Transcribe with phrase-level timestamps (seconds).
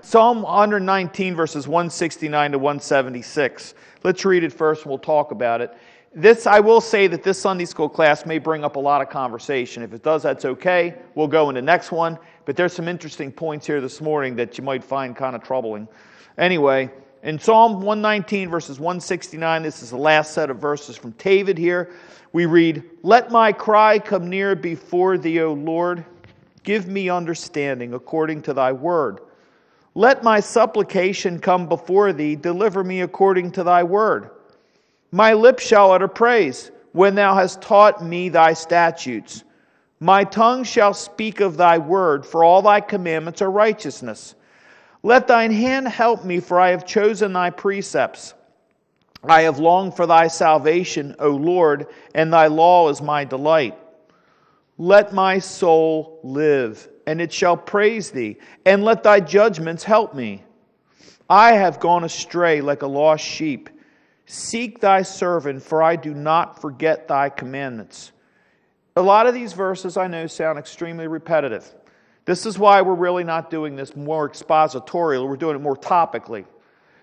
[0.00, 3.74] Psalm 119, verses 169 to 176.
[4.04, 5.76] Let's read it first and we'll talk about it.
[6.14, 9.10] This, I will say that this Sunday school class may bring up a lot of
[9.10, 9.82] conversation.
[9.82, 10.94] If it does, that's okay.
[11.14, 12.18] We'll go into the next one.
[12.44, 15.86] But there's some interesting points here this morning that you might find kind of troubling.
[16.38, 16.90] Anyway,
[17.24, 21.90] in Psalm 119, verses 169, this is the last set of verses from David here.
[22.32, 26.04] We read, Let my cry come near before thee, O Lord.
[26.62, 29.20] Give me understanding according to thy word.
[29.98, 32.36] Let my supplication come before thee.
[32.36, 34.30] Deliver me according to thy word.
[35.10, 39.42] My lips shall utter praise when thou hast taught me thy statutes.
[39.98, 44.36] My tongue shall speak of thy word, for all thy commandments are righteousness.
[45.02, 48.34] Let thine hand help me, for I have chosen thy precepts.
[49.24, 53.76] I have longed for thy salvation, O Lord, and thy law is my delight.
[54.78, 60.44] Let my soul live, and it shall praise thee, and let thy judgments help me.
[61.28, 63.68] I have gone astray like a lost sheep.
[64.26, 68.12] Seek thy servant, for I do not forget thy commandments.
[68.96, 71.74] A lot of these verses I know sound extremely repetitive.
[72.24, 76.44] This is why we're really not doing this more expositorial, we're doing it more topically.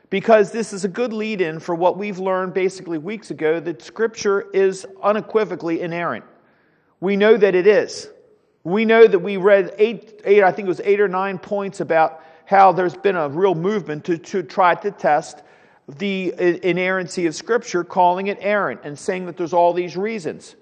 [0.09, 3.81] Because this is a good lead in for what we've learned basically weeks ago that
[3.81, 6.23] Scripture is unequivocally inerrant.
[6.99, 8.09] We know that it is.
[8.63, 11.79] We know that we read eight, eight, I think it was eight or nine points
[11.79, 15.41] about how there's been a real movement to, to try to test
[15.87, 16.33] the
[16.67, 20.55] inerrancy of Scripture, calling it errant and saying that there's all these reasons.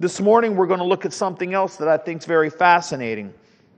[0.00, 3.32] This morning, we're going to look at something else that I think is very fascinating.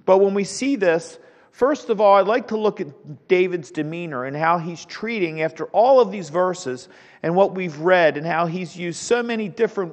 [0.06, 1.18] But when we see this,
[1.50, 5.66] first of all, I'd like to look at David's demeanor and how he's treating, after
[5.66, 6.88] all of these verses
[7.22, 9.92] and what we've read, and how he's used so many different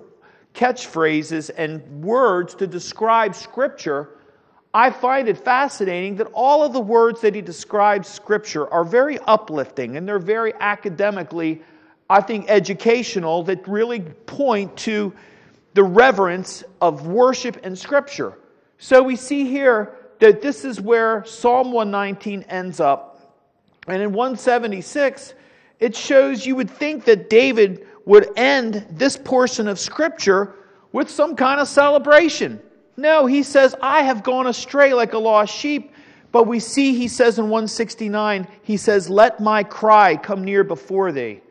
[0.53, 4.17] catchphrases and words to describe Scripture
[4.77, 9.17] I find it fascinating that all of the words that he describes Scripture are very
[9.19, 11.63] uplifting and they're very academically,
[12.09, 15.13] I think, educational that really point to
[15.73, 18.37] the reverence of worship in Scripture.
[18.77, 23.35] So we see here that this is where Psalm 119 ends up.
[23.87, 25.33] And in 176,
[25.79, 30.55] it shows you would think that David would end this portion of Scripture
[30.93, 32.59] with some kind of celebration.
[32.95, 35.91] No, he says, I have gone astray like a lost sheep.
[36.31, 41.11] But we see, he says in 169, he says, Let my cry come near before
[41.11, 41.41] thee.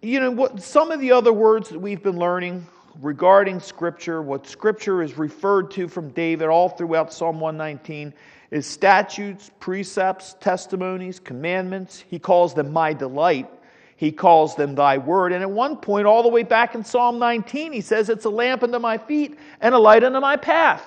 [0.00, 2.66] You know, what, some of the other words that we've been learning
[3.02, 8.14] regarding Scripture, what Scripture is referred to from David all throughout Psalm 119,
[8.50, 12.02] is statutes, precepts, testimonies, commandments.
[12.08, 13.50] He calls them my delight.
[14.00, 15.30] He calls them thy word.
[15.30, 18.30] And at one point, all the way back in Psalm 19, he says, It's a
[18.30, 20.82] lamp unto my feet and a light unto my path.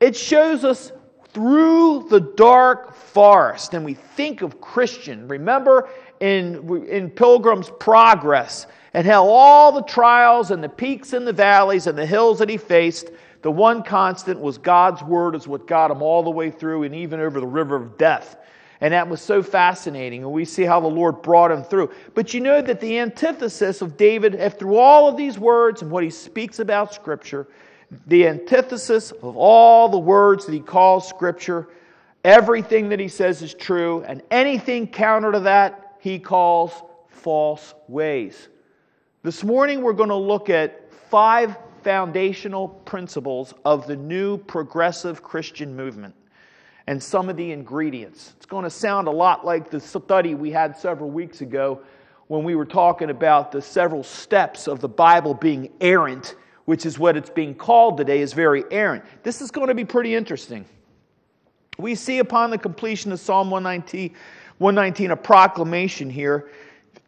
[0.00, 0.90] It shows us
[1.34, 3.74] through the dark forest.
[3.74, 5.28] And we think of Christian.
[5.28, 5.90] Remember
[6.20, 11.88] in, in Pilgrim's Progress and how all the trials and the peaks and the valleys
[11.88, 13.10] and the hills that he faced,
[13.42, 16.94] the one constant was God's word is what got him all the way through and
[16.94, 18.38] even over the river of death.
[18.80, 20.22] And that was so fascinating.
[20.22, 21.90] And we see how the Lord brought him through.
[22.14, 26.02] But you know that the antithesis of David, after all of these words and what
[26.02, 27.46] he speaks about Scripture,
[28.06, 31.68] the antithesis of all the words that he calls Scripture,
[32.24, 36.72] everything that he says is true, and anything counter to that, he calls
[37.08, 38.48] false ways.
[39.22, 45.76] This morning, we're going to look at five foundational principles of the new progressive Christian
[45.76, 46.14] movement
[46.86, 48.32] and some of the ingredients.
[48.36, 51.80] It's going to sound a lot like the study we had several weeks ago
[52.28, 56.98] when we were talking about the several steps of the Bible being errant, which is
[56.98, 59.04] what it's being called today, is very errant.
[59.22, 60.64] This is going to be pretty interesting.
[61.78, 64.14] We see upon the completion of Psalm 119,
[64.58, 66.50] 119 a proclamation here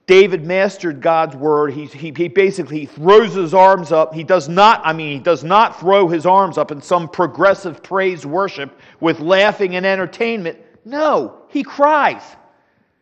[0.06, 1.72] David mastered God's word.
[1.72, 4.12] He, he, he, basically throws his arms up.
[4.12, 7.82] He does not, I mean, he does not throw his arms up in some progressive
[7.82, 10.58] praise worship with laughing and entertainment.
[10.84, 12.22] No, he cries.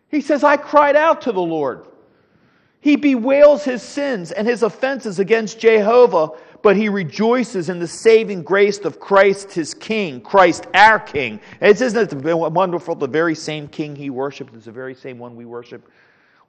[0.08, 1.86] He says, I cried out to the Lord.
[2.80, 6.30] He bewails his sins and his offenses against Jehovah,
[6.62, 11.40] but he rejoices in the saving grace of Christ, his King, Christ, our King.
[11.62, 12.94] isn't it wonderful?
[12.94, 15.90] The very same King he worshiped is the very same one we worship.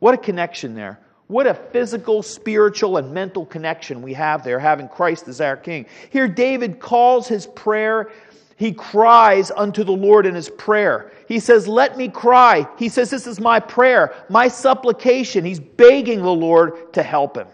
[0.02, 1.00] What a connection there.
[1.28, 5.86] What a physical, spiritual, and mental connection we have there, having Christ as our King.
[6.10, 8.12] Here, David calls his prayer,
[8.58, 11.14] he cries unto the Lord in his prayer.
[11.28, 12.68] He says, Let me cry.
[12.78, 15.46] He says, This is my prayer, my supplication.
[15.46, 17.48] He's begging the Lord to help him.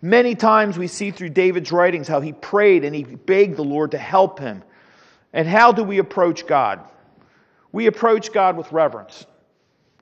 [0.00, 3.90] Many times we see through David's writings how he prayed and he begged the Lord
[3.90, 4.62] to help him.
[5.32, 6.80] And how do we approach God?
[7.76, 9.26] we approach God with reverence.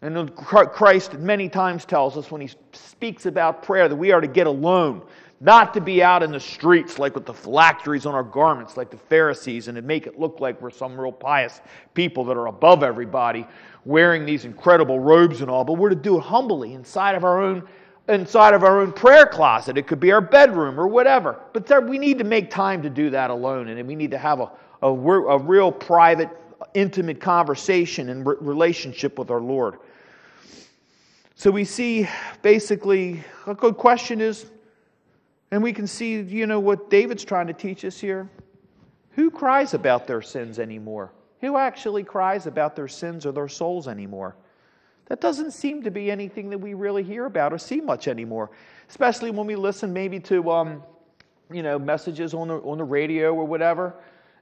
[0.05, 4.27] And Christ many times tells us when he speaks about prayer that we are to
[4.27, 5.01] get alone,
[5.41, 8.91] not to be out in the streets like with the phylacteries on our garments, like
[8.91, 11.63] the Pharisees, and to make it look like we're some real pious
[11.95, 13.47] people that are above everybody,
[13.87, 15.65] wearing these incredible robes and all.
[15.65, 17.67] But we're to do it humbly inside of our own
[18.07, 19.79] inside of our own prayer closet.
[19.79, 21.41] It could be our bedroom or whatever.
[21.55, 24.19] But there, we need to make time to do that alone, and we need to
[24.19, 24.51] have a,
[24.83, 26.29] a, a real private,
[26.75, 29.79] intimate conversation and re- relationship with our Lord.
[31.37, 32.09] So we see
[32.43, 34.47] basically a good question is,
[35.51, 38.29] and we can see, you know, what David's trying to teach us here.
[39.11, 41.13] Who cries about their sins anymore?
[41.41, 44.37] Who actually cries about their sins or their souls anymore?
[45.07, 48.51] That doesn't seem to be anything that we really hear about or see much anymore,
[48.89, 50.83] especially when we listen maybe to, um,
[51.53, 53.95] you know, messages on the, on the radio or whatever.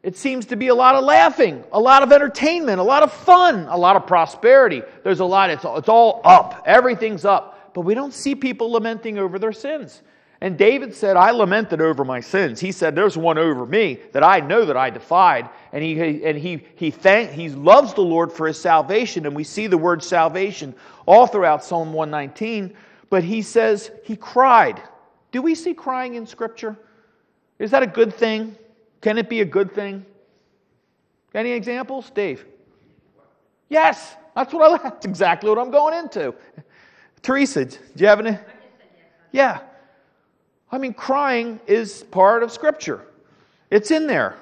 [0.03, 3.13] It seems to be a lot of laughing, a lot of entertainment, a lot of
[3.13, 4.83] fun, a lot of prosperity.
[5.05, 6.65] There's a lot, it's, it's all up.
[6.67, 7.73] Everything's up.
[7.73, 10.03] But we don't see people lamenting over their sins.
[10.41, 12.59] And David said, I lamented over my sins.
[12.59, 15.49] He said, There's one over me that I know that I defied.
[15.73, 19.25] And he, and he, he, thank, he loves the Lord for his salvation.
[19.25, 20.75] And we see the word salvation
[21.07, 22.75] all throughout Psalm 119.
[23.09, 24.83] But he says he cried.
[25.31, 26.77] Do we see crying in Scripture?
[27.61, 28.57] Is that a good thing?
[29.03, 30.07] Can it be a good thing?
[31.35, 32.47] Any examples, Dave?
[33.69, 34.83] Yes, that's what I.
[34.83, 36.35] That's exactly what I'm going into.
[37.23, 38.39] Teresa, do you have any?
[39.33, 39.61] Yeah.
[40.71, 43.03] I mean, crying is part of Scripture.
[43.71, 44.37] It's in there.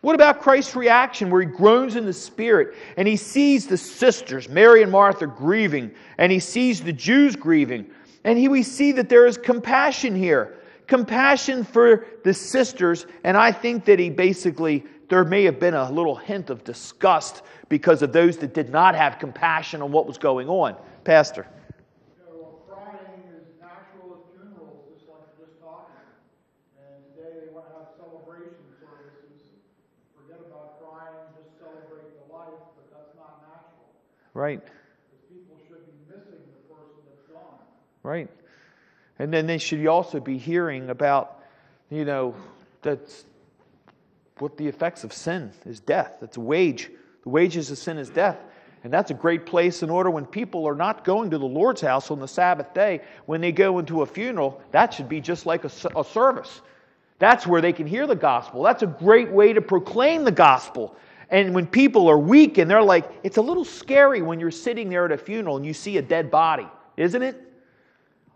[0.00, 4.48] What about Christ's reaction where he groans in the spirit and he sees the sisters,
[4.48, 7.90] Mary and Martha, grieving, and he sees the Jews grieving?
[8.24, 10.59] And he, we see that there is compassion here
[10.90, 15.90] compassion for the sisters, and I think that he basically, there may have been a
[15.90, 20.18] little hint of disgust because of those that did not have compassion on what was
[20.18, 20.76] going on.
[21.04, 21.46] Pastor.
[34.32, 34.62] Right.
[35.28, 37.58] People should be missing the person that's gone.
[38.02, 38.30] Right.
[39.20, 41.42] And then they should also be hearing about,
[41.90, 42.34] you know,
[42.80, 43.26] that's
[44.38, 46.14] what the effects of sin is death.
[46.22, 46.90] That's a wage.
[47.24, 48.38] The wages of sin is death.
[48.82, 51.82] And that's a great place in order when people are not going to the Lord's
[51.82, 55.44] house on the Sabbath day, when they go into a funeral, that should be just
[55.44, 56.62] like a, a service.
[57.18, 58.62] That's where they can hear the gospel.
[58.62, 60.96] That's a great way to proclaim the gospel.
[61.28, 64.88] And when people are weak and they're like, it's a little scary when you're sitting
[64.88, 67.48] there at a funeral and you see a dead body, isn't it?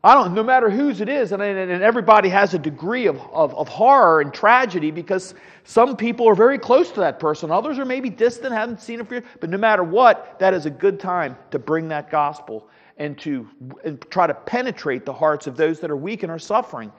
[0.05, 3.55] I don't, no matter whose it is, and, and everybody has a degree of, of,
[3.55, 5.33] of, horror and tragedy because
[5.65, 7.51] some people are very close to that person.
[7.51, 9.25] Others are maybe distant, haven't seen it for years.
[9.41, 12.69] But no matter what, that is a good time to bring that gospel
[12.99, 13.49] and to
[13.83, 16.93] and try to penetrate the hearts of those that are weak and are suffering.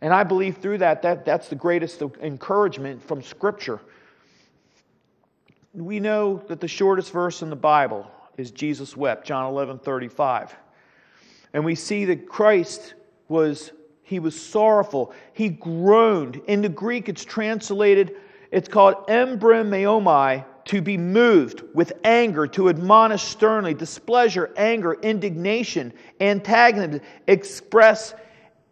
[0.00, 3.80] And I believe through that, that that's the greatest encouragement from Scripture.
[5.74, 10.54] We know that the shortest verse in the Bible is Jesus wept, John 11 35.
[11.52, 12.94] And we see that Christ
[13.28, 13.72] was
[14.08, 15.12] he was sorrowful.
[15.34, 16.40] He groaned.
[16.46, 18.16] In the Greek, it's translated,
[18.50, 27.02] it's called embrimaomai, to be moved with anger, to admonish sternly, displeasure, anger, indignation, antagonism,
[27.26, 28.14] express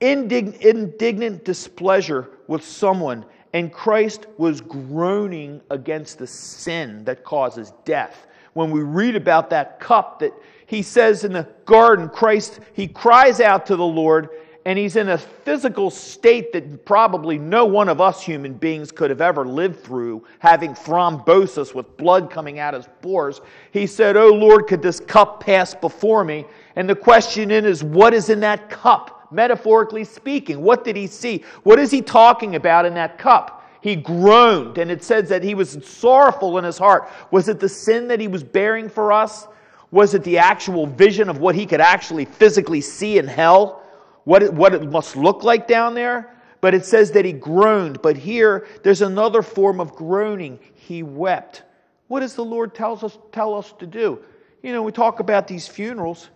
[0.00, 3.25] indig- indignant displeasure with someone.
[3.52, 8.26] And Christ was groaning against the sin that causes death.
[8.54, 10.33] When we read about that cup that
[10.66, 14.30] he says in the garden, Christ, he cries out to the Lord,
[14.64, 19.11] and he's in a physical state that probably no one of us human beings could
[19.11, 23.40] have ever lived through, having thrombosis with blood coming out his pores.
[23.70, 26.46] He said, Oh Lord, could this cup pass before me?
[26.75, 30.61] And the question in is, what is in that cup, metaphorically speaking?
[30.61, 31.44] What did he see?
[31.62, 33.70] What is he talking about in that cup?
[33.82, 37.08] He groaned, and it says that he was sorrowful in his heart.
[37.30, 39.46] Was it the sin that he was bearing for us?
[39.90, 43.83] Was it the actual vision of what he could actually physically see in hell?
[44.25, 46.35] What it, what it must look like down there?
[46.61, 48.02] But it says that he groaned.
[48.02, 50.59] But here, there's another form of groaning.
[50.75, 51.62] He wept.
[52.09, 54.21] What does the Lord tells us, tell us to do?
[54.62, 56.28] You know, we talk about these funerals.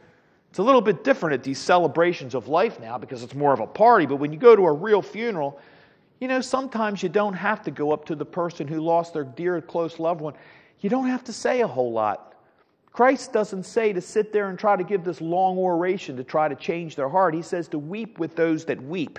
[0.50, 3.61] It's a little bit different at these celebrations of life now because it's more of
[3.61, 4.07] a party.
[4.07, 5.61] But when you go to a real funeral,
[6.21, 9.25] you know, sometimes you don't have to go up to the person who lost their
[9.25, 10.35] dear, close loved one.
[10.80, 12.29] You don't have to say a whole lot.
[13.00, 16.49] Christ doesn't say to sit there and try to give this long oration to try
[16.49, 17.33] to change their heart.
[17.33, 19.19] He says to weep with those that weep.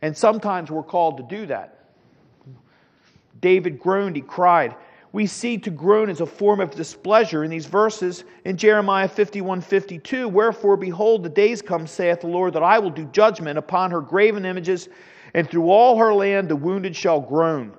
[0.00, 1.90] And sometimes we're called to do that.
[3.42, 4.74] David groaned, he cried.
[5.12, 9.60] we see to groan as a form of displeasure in these verses in Jeremiah 51
[9.60, 10.26] 52.
[10.26, 14.00] Wherefore, behold, the days come, saith the Lord, that I will do judgment upon her
[14.00, 14.88] graven images,
[15.34, 17.76] and through all her land the wounded shall groan.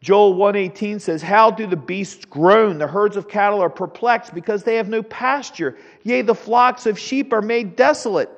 [0.00, 2.78] Joel 118 says, How do the beasts groan?
[2.78, 5.76] The herds of cattle are perplexed because they have no pasture.
[6.04, 8.30] Yea, the flocks of sheep are made desolate.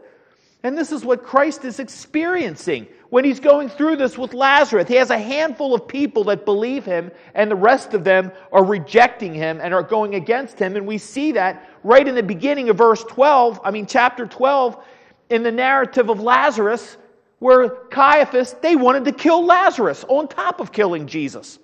[0.62, 4.88] And this is what Christ is experiencing when he's going through this with Lazarus.
[4.88, 8.64] He has a handful of people that believe him, and the rest of them are
[8.64, 10.76] rejecting him and are going against him.
[10.76, 14.82] And we see that right in the beginning of verse 12, I mean, chapter 12,
[15.30, 16.96] in the narrative of Lazarus,
[17.40, 21.58] where Caiaphas, they wanted to kill Lazarus on top of killing Jesus.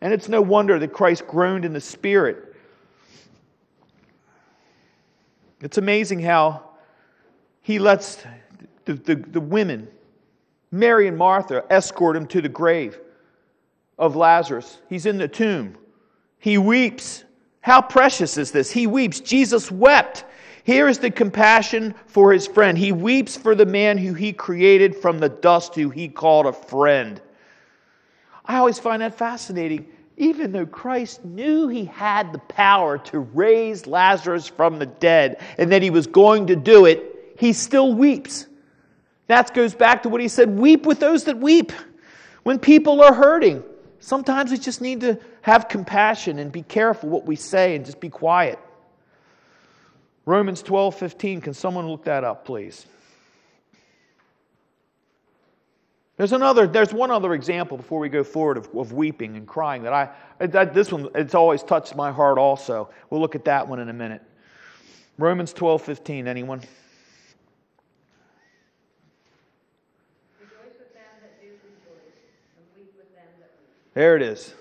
[0.00, 2.54] And it's no wonder that Christ groaned in the spirit.
[5.60, 6.70] It's amazing how
[7.60, 8.24] he lets
[8.86, 9.88] the, the, the women
[10.70, 12.98] Mary and Martha escort him to the grave
[13.98, 14.78] of Lazarus.
[14.88, 15.76] He's in the tomb.
[16.38, 17.24] He weeps.
[17.60, 18.70] How precious is this?
[18.70, 19.20] He weeps.
[19.20, 20.24] Jesus wept.
[20.64, 22.76] Here is the compassion for his friend.
[22.76, 26.52] He weeps for the man who he created from the dust, who he called a
[26.52, 27.20] friend.
[28.44, 29.86] I always find that fascinating.
[30.16, 35.72] Even though Christ knew he had the power to raise Lazarus from the dead and
[35.72, 38.46] that he was going to do it, he still weeps.
[39.28, 41.72] That goes back to what he said weep with those that weep.
[42.42, 43.62] When people are hurting,
[44.00, 48.00] sometimes we just need to have compassion and be careful what we say and just
[48.00, 48.58] be quiet.
[50.26, 51.40] Romans 12 15.
[51.40, 52.86] Can someone look that up, please?
[56.16, 56.66] There's another.
[56.66, 60.10] There's one other example before we go forward of, of weeping and crying that I.
[60.38, 62.36] That, this one it's always touched my heart.
[62.36, 64.22] Also, we'll look at that one in a minute.
[65.16, 66.28] Romans 12 15.
[66.28, 66.60] Anyone?
[73.94, 74.54] There it is.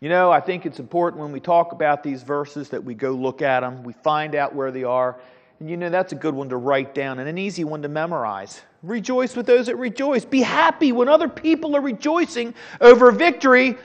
[0.00, 3.10] You know, I think it's important when we talk about these verses that we go
[3.10, 5.18] look at them, we find out where they are.
[5.58, 7.88] And you know, that's a good one to write down and an easy one to
[7.88, 8.62] memorize.
[8.84, 10.24] Rejoice with those that rejoice.
[10.24, 13.76] Be happy when other people are rejoicing over victory.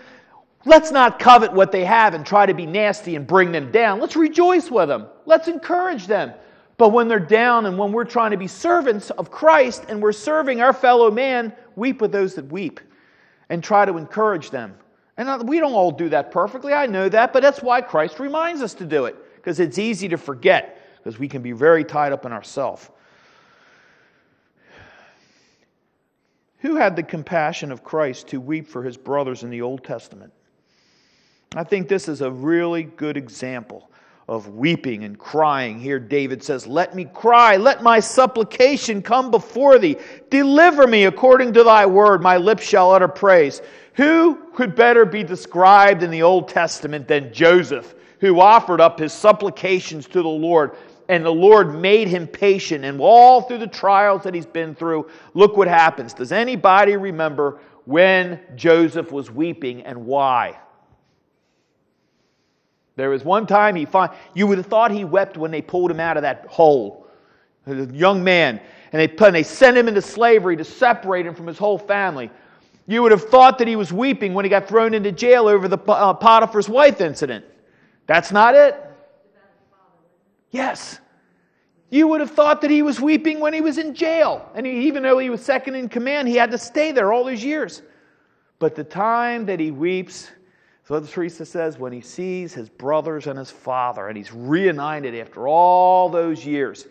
[0.65, 3.99] Let's not covet what they have and try to be nasty and bring them down.
[3.99, 5.07] Let's rejoice with them.
[5.25, 6.33] Let's encourage them.
[6.77, 10.11] But when they're down and when we're trying to be servants of Christ and we're
[10.11, 12.79] serving our fellow man, weep with those that weep
[13.49, 14.75] and try to encourage them.
[15.17, 16.73] And we don't all do that perfectly.
[16.73, 20.07] I know that, but that's why Christ reminds us to do it, because it's easy
[20.09, 22.89] to forget, because we can be very tied up in ourselves.
[26.59, 30.31] Who had the compassion of Christ to weep for his brothers in the Old Testament?
[31.55, 33.91] I think this is a really good example
[34.27, 35.79] of weeping and crying.
[35.79, 39.97] Here, David says, Let me cry, let my supplication come before thee.
[40.29, 43.61] Deliver me according to thy word, my lips shall utter praise.
[43.93, 49.13] Who could better be described in the Old Testament than Joseph, who offered up his
[49.13, 50.75] supplications to the Lord?
[51.09, 52.85] And the Lord made him patient.
[52.85, 56.13] And all through the trials that he's been through, look what happens.
[56.13, 60.57] Does anybody remember when Joseph was weeping and why?
[62.95, 65.91] There was one time he found, you would have thought he wept when they pulled
[65.91, 67.07] him out of that hole.
[67.65, 68.59] A young man.
[68.91, 71.77] And they, put, and they sent him into slavery to separate him from his whole
[71.77, 72.29] family.
[72.85, 75.67] You would have thought that he was weeping when he got thrown into jail over
[75.67, 77.45] the uh, Potiphar's wife incident.
[78.07, 78.75] That's not it.
[80.51, 80.99] Yes.
[81.89, 84.49] You would have thought that he was weeping when he was in jail.
[84.55, 87.23] And he, even though he was second in command, he had to stay there all
[87.23, 87.81] those years.
[88.59, 90.31] But the time that he weeps,
[90.85, 95.47] so Teresa says, when he sees his brothers and his father, and he's reunited after
[95.47, 96.87] all those years,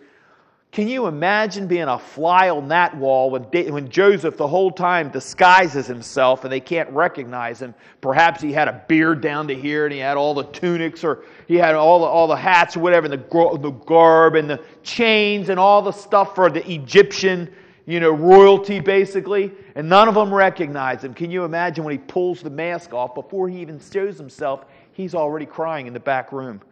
[0.73, 5.11] can you imagine being a fly on that wall when, when Joseph the whole time
[5.11, 7.75] disguises himself and they can't recognize him?
[8.01, 11.25] Perhaps he had a beard down to here and he had all the tunics or
[11.47, 14.65] he had all the, all the hats or whatever, and the, the garb and the
[14.83, 17.53] chains and all the stuff for the Egyptian
[17.85, 21.13] you know, royalty basically, and none of them recognize him.
[21.13, 25.15] Can you imagine when he pulls the mask off before he even shows himself, he's
[25.15, 26.63] already crying in the back room.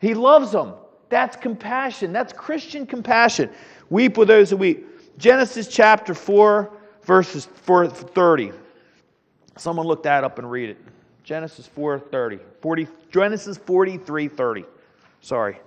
[0.00, 0.72] He loves them.
[1.10, 2.12] That's compassion.
[2.12, 3.50] That's Christian compassion.
[3.90, 4.86] Weep with those who weep.
[5.18, 8.52] Genesis chapter 4, verses 4, 30.
[9.58, 10.78] Someone look that up and read it.
[11.24, 12.38] Genesis 4, 30.
[12.62, 14.64] 40, Genesis 43, 30.
[15.20, 15.58] Sorry.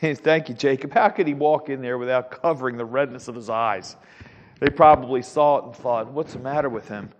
[0.14, 0.92] Thank you, Jacob.
[0.92, 3.96] How could he walk in there without covering the redness of his eyes?
[4.58, 7.10] They probably saw it and thought, what's the matter with him?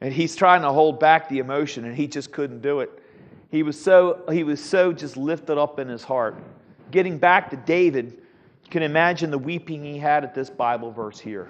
[0.00, 3.02] And he's trying to hold back the emotion, and he just couldn't do it.
[3.50, 6.36] He was so, he was so just lifted up in his heart.
[6.90, 8.18] Getting back to David,
[8.64, 11.48] you can imagine the weeping he had at this Bible verse here.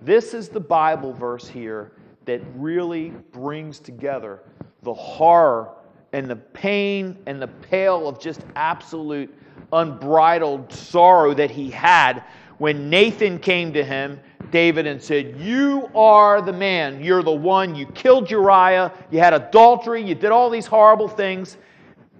[0.00, 1.92] This is the Bible verse here
[2.24, 4.40] that really brings together
[4.82, 5.74] the horror
[6.14, 9.34] and the pain and the pale of just absolute
[9.72, 12.22] unbridled sorrow that he had
[12.58, 14.20] when Nathan came to him,
[14.52, 17.02] David, and said, You are the man.
[17.02, 17.74] You're the one.
[17.74, 18.92] You killed Uriah.
[19.10, 20.04] You had adultery.
[20.04, 21.56] You did all these horrible things.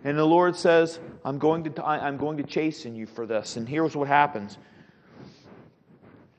[0.02, 3.56] And the Lord says, I'm going to, I'm going to chasten you for this.
[3.56, 4.58] And here's what happens.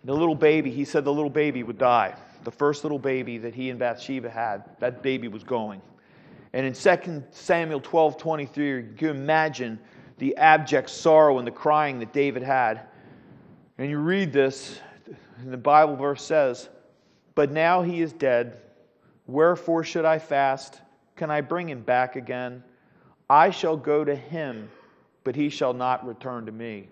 [0.04, 2.16] The little baby, he said the little baby would die.
[2.44, 5.82] The first little baby that he and Bathsheba had, that baby was going.
[6.56, 9.78] And in 2 Samuel 12 23, you can imagine
[10.20, 12.84] the abject sorrow and the crying that David had.
[13.78, 14.80] And you read this,
[15.40, 16.70] and the Bible verse says,
[17.36, 18.62] But now he is dead.
[19.28, 20.80] Wherefore should I fast?
[21.18, 22.64] Can I bring him back again?
[23.30, 24.70] I shall go to him,
[25.26, 26.88] but he shall not return to me.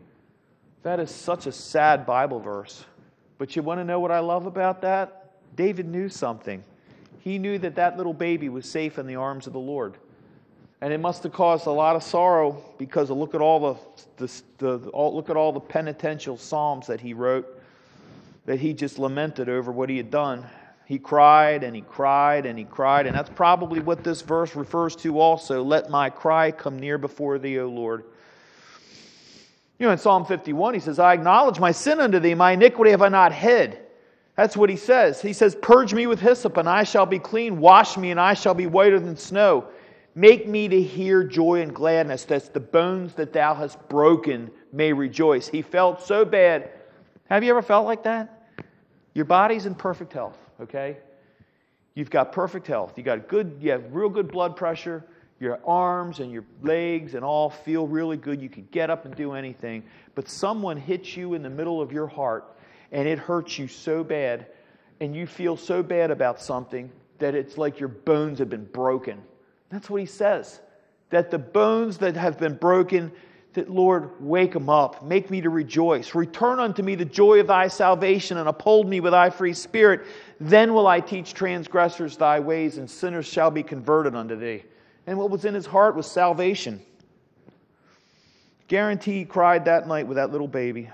[0.81, 2.83] That is such a sad Bible verse.
[3.37, 5.31] But you want to know what I love about that?
[5.55, 6.65] David knew something.
[7.19, 9.97] He knew that that little baby was safe in the arms of the Lord.
[10.81, 13.77] And it must have caused a lot of sorrow because look at all
[14.17, 17.47] the, the, the all, look at all the penitential psalms that he wrote
[18.45, 20.45] that he just lamented over what he had done.
[20.85, 24.95] He cried and he cried and he cried, and that's probably what this verse refers
[24.97, 25.63] to also.
[25.63, 28.03] Let my cry come near before thee, O Lord.
[29.79, 32.91] You know, in Psalm 51, he says, I acknowledge my sin unto thee, my iniquity
[32.91, 33.79] have I not hid.
[34.35, 35.21] That's what he says.
[35.21, 37.59] He says, Purge me with hyssop, and I shall be clean.
[37.59, 39.67] Wash me, and I shall be whiter than snow.
[40.15, 44.93] Make me to hear joy and gladness, that the bones that thou hast broken may
[44.93, 45.47] rejoice.
[45.47, 46.71] He felt so bad.
[47.29, 48.47] Have you ever felt like that?
[49.13, 50.97] Your body's in perfect health, okay?
[51.95, 52.93] You've got perfect health.
[52.95, 55.03] You got good, you have real good blood pressure.
[55.39, 58.41] Your arms and your legs and all feel really good.
[58.41, 59.83] You can get up and do anything.
[60.15, 62.52] But someone hits you in the middle of your heart
[62.93, 64.45] and it hurts you so bad,
[65.01, 69.21] and you feel so bad about something that it's like your bones have been broken
[69.73, 70.59] that's what he says.
[71.09, 73.11] That the bones that have been broken,
[73.53, 75.03] that Lord, wake them up.
[75.03, 76.13] Make me to rejoice.
[76.13, 80.05] Return unto me the joy of thy salvation and uphold me with thy free spirit.
[80.39, 84.63] Then will I teach transgressors thy ways, and sinners shall be converted unto thee.
[85.07, 86.79] And what was in his heart was salvation.
[88.67, 90.89] Guarantee he cried that night with that little baby.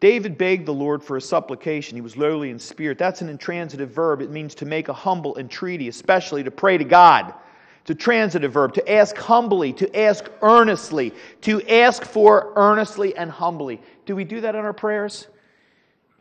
[0.00, 1.96] David begged the Lord for a supplication.
[1.96, 2.98] He was lowly in spirit.
[2.98, 4.20] That's an intransitive verb.
[4.20, 7.34] It means to make a humble entreaty, especially to pray to God.
[7.80, 13.30] It's a transitive verb, to ask humbly, to ask earnestly, to ask for earnestly and
[13.30, 13.80] humbly.
[14.06, 15.26] Do we do that in our prayers?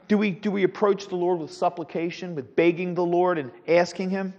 [0.08, 4.10] Do we, do we approach the Lord with supplication, with begging the Lord and asking
[4.10, 4.34] Him?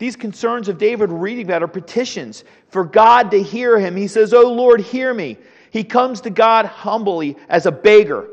[0.00, 3.94] These concerns of David reading about are petitions for God to hear him.
[3.94, 5.36] He says, Oh Lord, hear me.
[5.70, 8.28] He comes to God humbly as a beggar,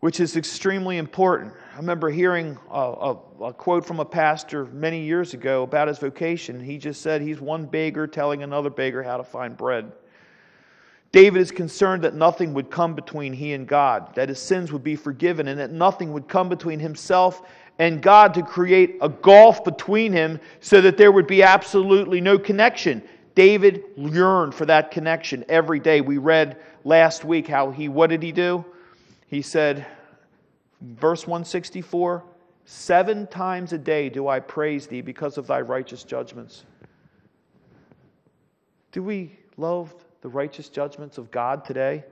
[0.00, 1.52] which is extremely important.
[1.74, 5.98] I remember hearing a, a, a, quote from a pastor many years ago about his
[5.98, 6.62] vocation.
[6.62, 9.90] He just said he's one beggar telling another beggar how to find bread.
[11.10, 14.84] David is concerned that nothing would come between he and God, that his sins would
[14.84, 17.42] be forgiven, and that nothing would come between himself
[17.78, 22.38] and God to create a gulf between him so that there would be absolutely no
[22.38, 23.02] connection.
[23.34, 26.00] David yearned for that connection every day.
[26.00, 28.64] We read last week how he, what did he do?
[29.26, 29.86] He said,
[30.80, 32.22] verse 164,
[32.64, 36.64] seven times a day do I praise thee because of thy righteous judgments.
[38.92, 42.04] Do we love the righteous judgments of God today?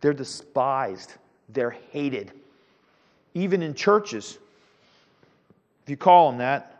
[0.00, 1.14] They're despised,
[1.48, 2.32] they're hated.
[3.34, 4.38] Even in churches,
[5.82, 6.75] if you call them that,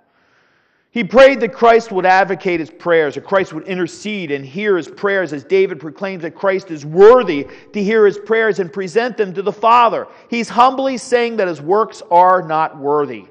[0.96, 4.88] he prayed that Christ would advocate his prayers, or Christ would intercede and hear his
[4.88, 9.34] prayers as David proclaims that Christ is worthy to hear his prayers and present them
[9.34, 10.06] to the Father.
[10.30, 13.26] He's humbly saying that his works are not worthy.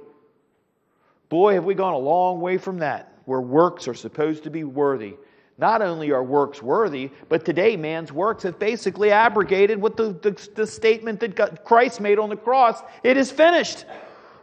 [1.30, 4.64] Boy, have we gone a long way from that, where works are supposed to be
[4.64, 5.16] worthy.
[5.58, 10.50] Not only are works worthy, but today man's works have basically abrogated what the, the,
[10.54, 13.86] the statement that Christ made on the cross it is finished.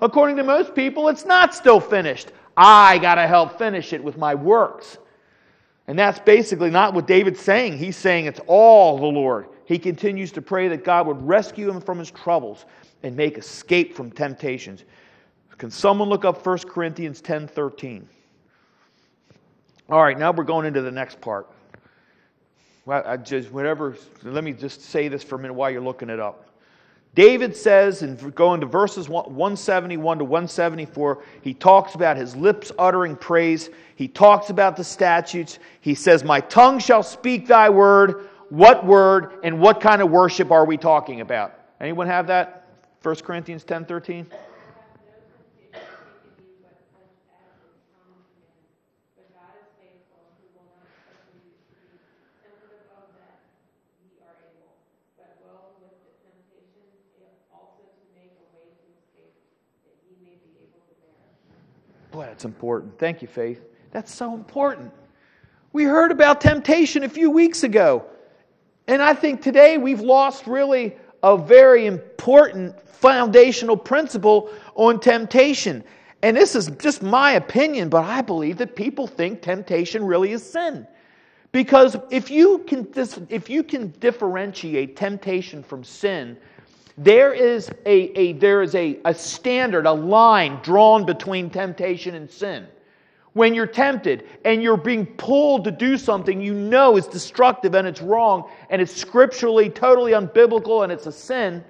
[0.00, 2.32] According to most people, it's not still finished.
[2.56, 4.98] I got to help finish it with my works.
[5.86, 7.78] And that's basically not what David's saying.
[7.78, 9.48] He's saying it's all the Lord.
[9.64, 12.66] He continues to pray that God would rescue him from his troubles
[13.02, 14.84] and make escape from temptations.
[15.58, 18.08] Can someone look up 1 Corinthians 10 13?
[19.88, 21.50] All right, now we're going into the next part.
[22.84, 23.96] Well, I just whatever.
[24.22, 26.48] Let me just say this for a minute while you're looking it up.
[27.14, 33.16] David says, and going to verses 171 to 174, he talks about his lips uttering
[33.16, 33.68] praise.
[33.96, 35.58] He talks about the statutes.
[35.80, 38.28] He says, My tongue shall speak thy word.
[38.48, 41.58] What word and what kind of worship are we talking about?
[41.80, 42.66] Anyone have that?
[43.02, 44.26] 1 Corinthians 10 13?
[62.12, 62.98] Boy, that's important.
[62.98, 63.64] Thank you, Faith.
[63.90, 64.92] That's so important.
[65.72, 68.04] We heard about temptation a few weeks ago.
[68.86, 75.82] And I think today we've lost really a very important foundational principle on temptation.
[76.22, 80.42] And this is just my opinion, but I believe that people think temptation really is
[80.44, 80.86] sin.
[81.50, 82.86] Because if you can,
[83.30, 86.36] if you can differentiate temptation from sin,
[86.98, 92.30] there is a, a, there is a, a standard, a line drawn between temptation and
[92.30, 92.66] sin.
[93.32, 97.88] When you're tempted and you're being pulled to do something you know is destructive and
[97.88, 101.64] it's wrong and it's scripturally totally unbiblical and it's a sin,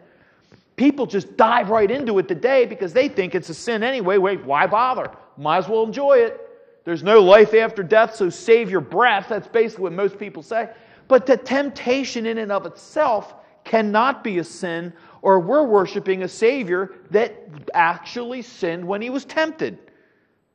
[0.75, 4.19] people just dive right into it today because they think it's a sin anyway.
[4.19, 5.09] Wait, why bother?
[5.37, 6.41] Might as well enjoy it.
[6.85, 9.27] There's no life after death, so save your breath.
[9.29, 10.69] That's basically what most people say.
[11.07, 16.29] But the temptation in and of itself cannot be a sin or we're worshiping a
[16.29, 17.35] Savior that
[17.73, 19.79] actually sinned when he was tempted.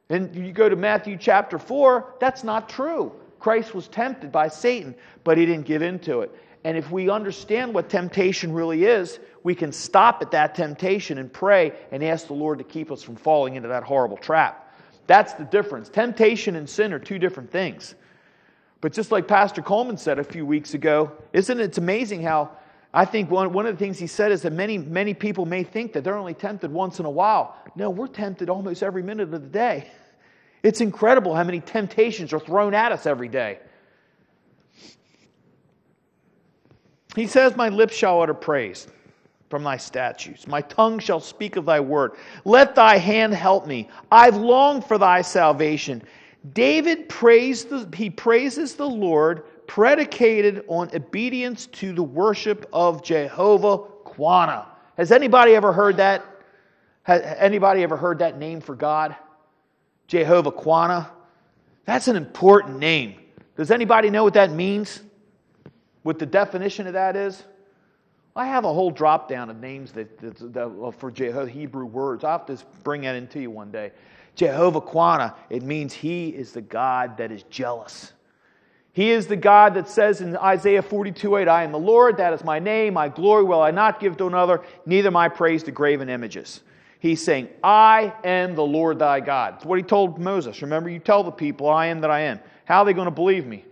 [0.10, 3.14] And you go to Matthew chapter 4, that's not true.
[3.40, 6.36] Christ was tempted by Satan, but he didn't give in to it.
[6.64, 11.32] And if we understand what temptation really is, we can stop at that temptation and
[11.32, 14.76] pray and ask the Lord to keep us from falling into that horrible trap.
[15.06, 15.88] That's the difference.
[15.88, 17.96] Temptation and sin are two different things.
[18.82, 22.52] But just like Pastor Coleman said a few weeks ago, isn't it amazing how
[22.94, 25.64] I think one, one of the things he said is that many, many people may
[25.64, 27.56] think that they're only tempted once in a while.
[27.76, 29.90] No, we're tempted almost every minute of the day.
[30.64, 33.60] It's incredible how many temptations are thrown at us every day.
[37.16, 38.88] He says, My lips shall utter praise
[39.50, 40.48] from thy statutes.
[40.48, 42.14] My tongue shall speak of thy word.
[42.44, 43.90] Let thy hand help me.
[44.12, 46.04] I've longed for thy salvation.
[46.54, 54.68] David the, he praises the Lord predicated on obedience to the worship of Jehovah Quana.
[54.98, 56.26] Has anybody ever heard that?
[57.04, 59.16] Has anybody ever heard that name for God?
[60.08, 61.12] Jehovah Quana?
[61.86, 63.16] That's an important name.
[63.56, 65.02] Does anybody know what that means?
[66.04, 67.44] What the definition of that is?
[68.36, 71.86] I have a whole drop down of names that, that, that uh, for Jehovah Hebrew
[71.86, 72.24] words.
[72.24, 73.92] I'll have to bring that into you one day.
[74.38, 78.14] Jehovah Quana, it means he is the God that is jealous.
[78.94, 82.34] He is the God that says in Isaiah 42 8, I am the Lord, that
[82.34, 85.72] is my name, my glory will I not give to another, neither my praise to
[85.72, 86.62] graven images.
[87.00, 89.56] He's saying, I am the Lord thy God.
[89.56, 90.62] It's what he told Moses.
[90.62, 92.40] Remember, you tell the people, I am that I am.
[92.66, 93.66] How are they going to believe me?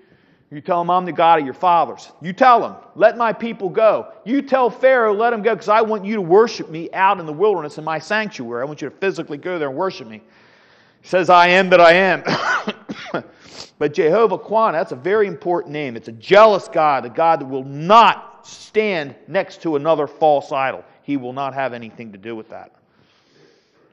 [0.49, 2.11] You tell them I'm the God of your fathers.
[2.21, 4.13] You tell them, let my people go.
[4.25, 7.27] You tell Pharaoh, let him go, because I want you to worship me out in
[7.27, 8.63] the wilderness in my sanctuary.
[8.63, 10.21] I want you to physically go there and worship me.
[11.05, 12.23] Says, I am that I am.
[13.77, 15.97] But Jehovah Quan, that's a very important name.
[15.97, 20.83] It's a jealous God, a God that will not stand next to another false idol.
[21.03, 22.71] He will not have anything to do with that.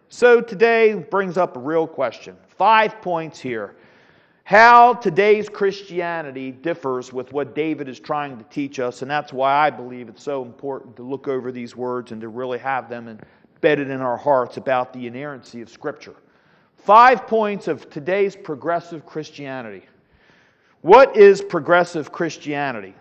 [0.09, 2.37] So today brings up a real question.
[2.47, 3.75] Five points here.
[4.45, 9.53] How today's Christianity differs with what David is trying to teach us, and that's why
[9.53, 13.09] I believe it's so important to look over these words and to really have them
[13.09, 16.15] embedded in our hearts about the inerrancy of Scripture.
[16.83, 19.83] Five points of today's progressive Christianity.
[20.81, 22.93] What is progressive Christianity?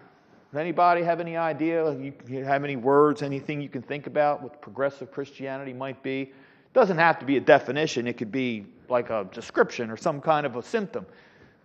[0.52, 1.92] Does anybody have any idea?
[2.28, 6.22] You have any words, anything you can think about what progressive Christianity might be?
[6.22, 10.22] It doesn't have to be a definition, it could be like a description or some
[10.22, 11.08] kind of a symptom.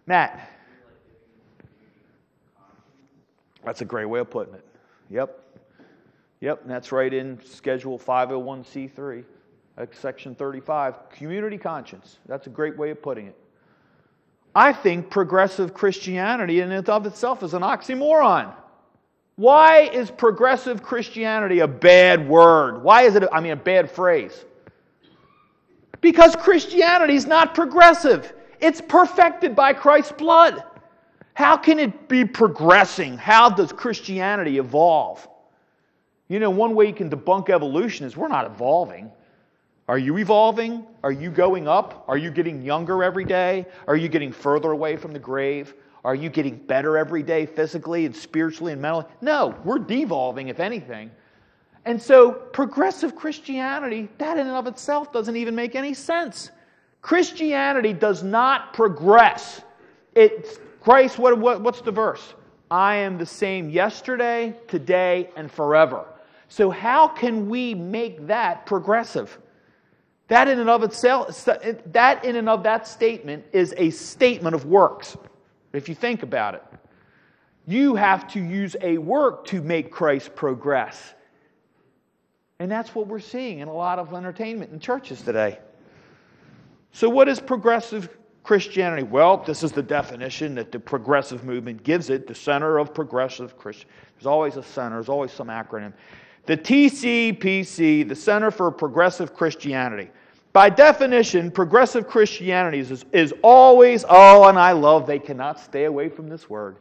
[0.07, 0.53] Matt.
[3.63, 4.65] That's a great way of putting it.
[5.11, 5.39] Yep.
[6.41, 9.25] Yep, that's right in Schedule 501c3
[9.93, 12.19] section 35, community conscience.
[12.27, 13.37] That's a great way of putting it.
[14.55, 18.55] I think progressive Christianity in and of itself is an oxymoron.
[19.37, 22.83] Why is progressive Christianity a bad word?
[22.83, 24.47] Why is it, I mean, a bad phrase?
[26.01, 28.33] Because Christianity is not progressive.
[28.61, 30.65] It's perfected by Christ's blood.
[31.35, 33.19] How can it be progressing?
[33.19, 35.29] How does Christianity evolve?
[36.29, 39.13] You know, one way you can debunk evolution is we're not evolving.
[39.89, 40.85] Are you evolving?
[41.05, 42.05] Are you going up?
[42.09, 43.67] Are you getting younger every day?
[43.87, 45.75] Are you getting further away from the grave?
[46.05, 49.07] Are you getting better every day physically and spiritually and mentally?
[49.21, 51.11] No, we're devolving, if anything.
[51.85, 56.51] And so, progressive Christianity, that in and of itself doesn't even make any sense.
[57.01, 59.63] Christianity does not progress.
[60.17, 62.35] It's Christ, what, what, what's the verse?
[62.73, 66.05] I am the same yesterday, today, and forever.
[66.49, 69.39] So, how can we make that progressive?
[70.29, 74.65] That in and of itself, that in and of that statement is a statement of
[74.65, 75.17] works.
[75.73, 76.65] If you think about it,
[77.67, 81.15] you have to use a work to make Christ progress.
[82.59, 85.59] And that's what we're seeing in a lot of entertainment in churches today.
[86.93, 89.03] So, what is progressive Christianity?
[89.03, 93.59] Well, this is the definition that the progressive movement gives it the center of progressive
[93.59, 93.89] Christian.
[94.15, 95.93] There's always a center, there's always some acronym.
[96.47, 100.11] The TCPC, the Center for Progressive Christianity.
[100.53, 106.09] By definition, progressive Christianity is, is always, oh, and I love, they cannot stay away
[106.09, 106.77] from this word.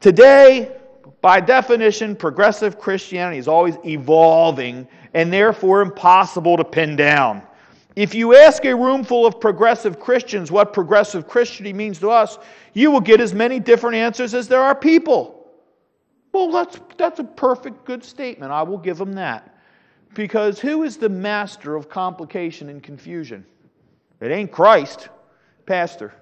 [0.00, 0.72] Today,
[1.20, 7.42] by definition, progressive Christianity is always evolving and therefore impossible to pin down.
[7.96, 12.38] If you ask a room full of progressive Christians what progressive Christianity means to us,
[12.74, 15.35] you will get as many different answers as there are people.
[16.36, 18.52] Well, that's, that's a perfect good statement.
[18.52, 19.56] I will give them that.
[20.12, 23.46] Because who is the master of complication and confusion?
[24.20, 25.08] It ain't Christ,
[25.64, 26.12] Pastor.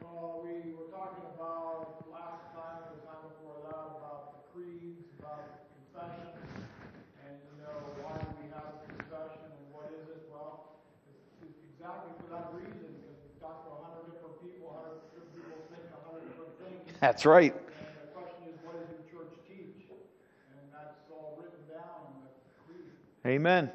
[0.00, 5.44] Well, we were talking about last time, the time before that, about the creeds, about
[5.76, 6.32] confession,
[7.20, 10.24] and you know, why we have confession and what is it?
[10.32, 10.72] Well,
[11.04, 15.36] it's, it's exactly for that reason, because we talked to hundred different people, hundred different
[15.36, 16.96] people think hundred different things.
[17.04, 17.52] That's right.
[23.28, 23.70] Amen.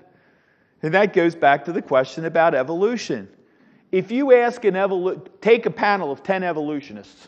[0.82, 3.30] And that goes back to the question about evolution.
[3.92, 7.28] If you ask an evolu- take a panel of 10 evolutionists,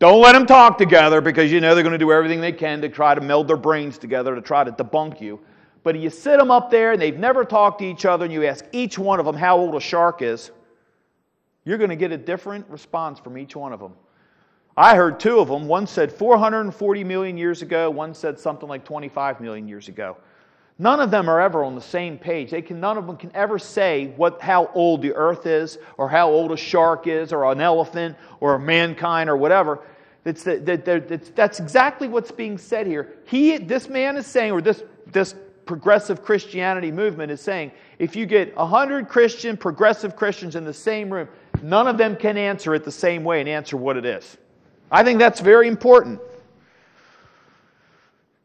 [0.00, 2.80] don't let them talk together because you know they're going to do everything they can
[2.82, 5.38] to try to meld their brains together to try to debunk you.
[5.82, 8.44] But you sit them up there and they've never talked to each other and you
[8.44, 10.50] ask each one of them how old a shark is,
[11.64, 13.92] you're going to get a different response from each one of them.
[14.76, 15.66] I heard two of them.
[15.66, 20.16] One said 440 million years ago, one said something like 25 million years ago.
[20.80, 22.50] None of them are ever on the same page.
[22.50, 26.08] They can, none of them can ever say what, how old the earth is, or
[26.08, 29.80] how old a shark is, or an elephant, or mankind, or whatever.
[30.24, 33.12] It's that, that, that's exactly what's being said here.
[33.26, 35.34] He, this man is saying, or this, this
[35.66, 41.12] progressive Christianity movement is saying, if you get 100 Christian, progressive Christians in the same
[41.12, 41.28] room,
[41.60, 44.38] none of them can answer it the same way and answer what it is.
[44.90, 46.22] I think that's very important.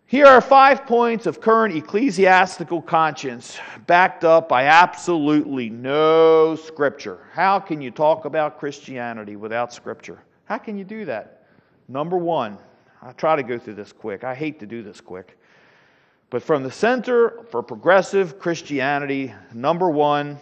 [0.07, 7.27] Here are five points of current ecclesiastical conscience backed up by absolutely no scripture.
[7.33, 10.19] How can you talk about Christianity without scripture?
[10.43, 11.47] How can you do that?
[11.87, 12.59] Number one,
[13.01, 14.23] I'll try to go through this quick.
[14.23, 15.39] I hate to do this quick.
[16.29, 20.37] But from the Center for Progressive Christianity, number one,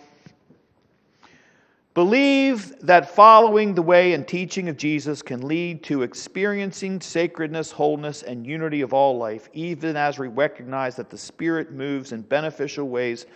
[1.94, 8.24] Believe that following the way and teaching of Jesus can lead to experiencing sacredness, wholeness,
[8.24, 12.90] and unity of all life, even as we recognize that the Spirit moves in beneficial
[12.90, 13.28] ways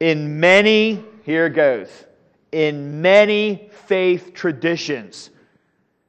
[0.00, 2.04] in many, here goes,
[2.50, 5.30] in many faith traditions.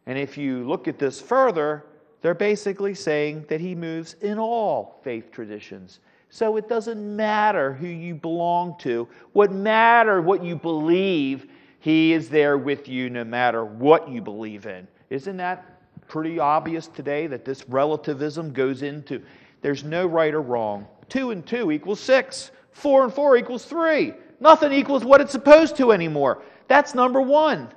[0.08, 1.86] And if you look at this further,
[2.21, 6.00] they're basically saying that he moves in all faith traditions.
[6.30, 9.08] So it doesn't matter who you belong to.
[9.34, 11.48] What matter what you believe
[11.86, 14.88] he is there with you no matter what you believe in.
[15.12, 15.63] Isn't that
[16.08, 19.21] pretty obvious today that this relativism goes into?
[19.62, 20.88] There's no right or wrong.
[21.10, 22.50] Two and two equals six.
[22.71, 24.13] Four and four equals three.
[24.39, 26.41] Nothing equals what it's supposed to anymore.
[26.67, 27.69] That's number one.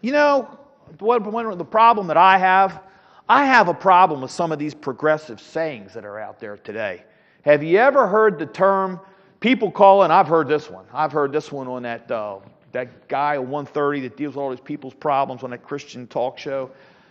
[0.00, 0.58] You know,
[0.98, 2.82] the problem that I have?
[3.28, 7.04] I have a problem with some of these progressive sayings that are out there today.
[7.42, 8.98] Have you ever heard the term,
[9.38, 10.84] people call it, I've heard this one.
[10.92, 12.40] I've heard this one on that uh,
[12.72, 16.38] that guy on 130 that deals with all these people's problems on that Christian talk
[16.38, 16.70] show.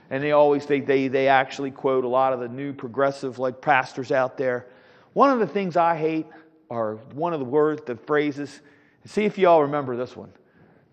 [0.10, 3.62] And they always they, they, they actually quote a lot of the new progressive like
[3.62, 4.68] pastors out there.
[5.13, 6.28] One of the things I hate
[6.70, 8.62] are one of the words, the phrases.
[9.06, 10.32] See if y'all remember this one.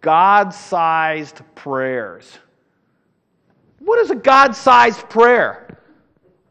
[0.01, 2.38] God-sized prayers.
[3.79, 5.79] What is a God-sized prayer?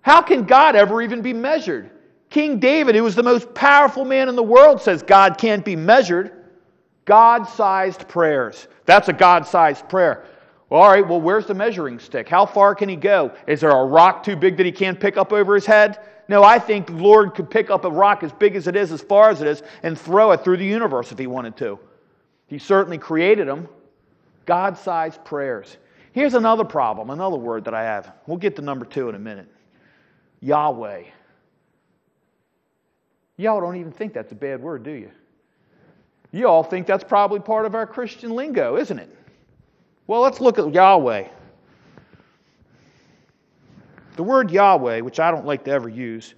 [0.02, 1.92] How can God ever even be measured?
[2.30, 5.76] King David, who was the most powerful man in the world, says God can't be
[5.76, 6.41] measured.
[7.06, 8.68] God sized prayers.
[8.86, 10.26] That's a God sized prayer.
[10.70, 12.30] Well, all right, well, where's the measuring stick?
[12.30, 13.34] How far can he go?
[13.46, 16.00] Is there a rock too big that he can't pick up over his head?
[16.30, 18.94] No, I think the Lord could pick up a rock as big as it is,
[18.94, 21.78] as far as it is, and throw it through the universe if he wanted to.
[22.48, 23.68] He certainly created them.
[24.46, 25.78] God sized prayers.
[26.14, 28.14] Here's another problem, another word that I have.
[28.28, 29.48] We'll get to number two in a minute
[30.40, 31.04] Yahweh.
[33.38, 35.12] Y'all don't even think that's a bad word, do you?
[36.32, 39.10] You all think that's probably part of our Christian lingo, isn't it?
[40.08, 41.28] Well, let's look at Yahweh.
[44.16, 46.34] The word Yahweh, which I don't like to ever use,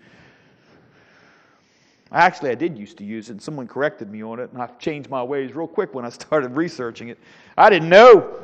[2.11, 4.67] actually, I did used to use it, and someone corrected me on it, and I
[4.79, 7.19] changed my ways real quick when I started researching it.
[7.57, 8.39] I didn't know.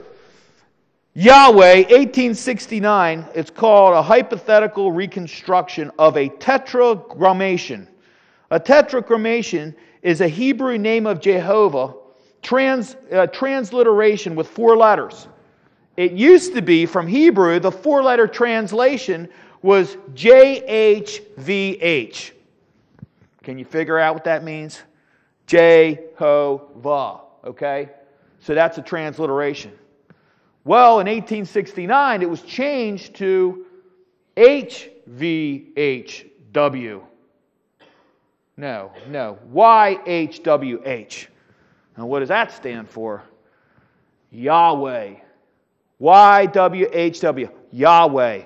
[1.16, 7.88] Yahweh, 1869, it's called a hypothetical reconstruction of a tetragrammaton.
[8.52, 11.94] A tetragrammaton is a Hebrew name of Jehovah,
[12.42, 15.28] trans, uh, transliteration with four letters.
[15.98, 19.28] It used to be from Hebrew, the four letter translation
[19.62, 22.32] was JHVH.
[23.44, 24.82] Can you figure out what that means?
[25.48, 27.20] Jehovah.
[27.44, 27.90] Okay?
[28.40, 29.74] So that's a transliteration.
[30.64, 33.66] Well, in 1869, it was changed to
[34.38, 37.02] HVHW.
[38.60, 39.39] No, no.
[39.54, 41.28] YHWH.
[41.98, 43.24] Now, what does that stand for?
[44.32, 45.13] Yahweh.
[46.02, 47.52] YWHW.
[47.72, 48.43] Yahweh.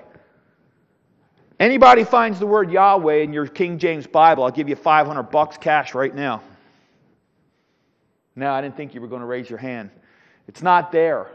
[1.58, 5.56] Anybody finds the word Yahweh in your King James Bible, I'll give you 500 bucks
[5.56, 6.40] cash right now.
[8.36, 9.90] No, I didn't think you were going to raise your hand.
[10.46, 11.26] It's not there.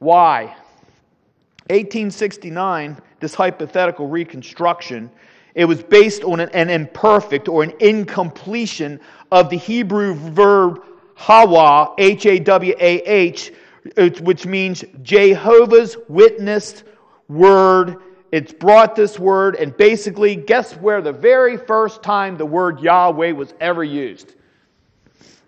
[0.00, 0.46] Why?
[1.68, 5.12] 1869, this hypothetical reconstruction,
[5.58, 9.00] it was based on an, an imperfect or an incompletion
[9.32, 10.84] of the Hebrew verb
[11.16, 13.52] hawa, H A W A H,
[14.20, 16.84] which means Jehovah's witnessed
[17.26, 17.96] word.
[18.30, 23.32] It's brought this word, and basically, guess where the very first time the word Yahweh
[23.32, 24.34] was ever used?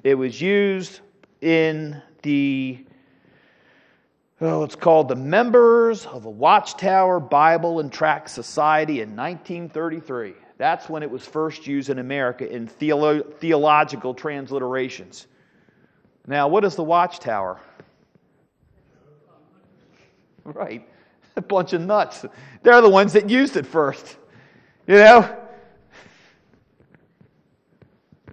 [0.02, 1.02] It was used
[1.40, 2.84] in the
[4.40, 10.34] oh, it's called the Members of the Watchtower Bible and Tract Society in 1933.
[10.58, 15.26] That's when it was first used in America in theolo- theological transliterations.
[16.26, 17.60] Now, what is the Watchtower?
[20.44, 20.86] Right.
[21.36, 22.24] A bunch of nuts.
[22.62, 24.16] They're the ones that used it first.
[24.86, 25.20] You know?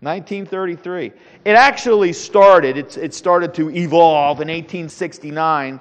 [0.01, 1.11] 1933.
[1.45, 5.79] It actually started, it, it started to evolve in 1869,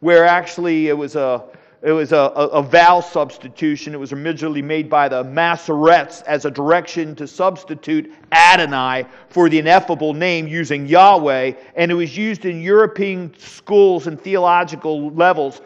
[0.00, 1.44] where actually it was a
[1.82, 3.94] it was a, a, a, vowel substitution.
[3.94, 9.58] It was originally made by the Masoretes as a direction to substitute Adonai for the
[9.58, 15.60] ineffable name using Yahweh, and it was used in European schools and theological levels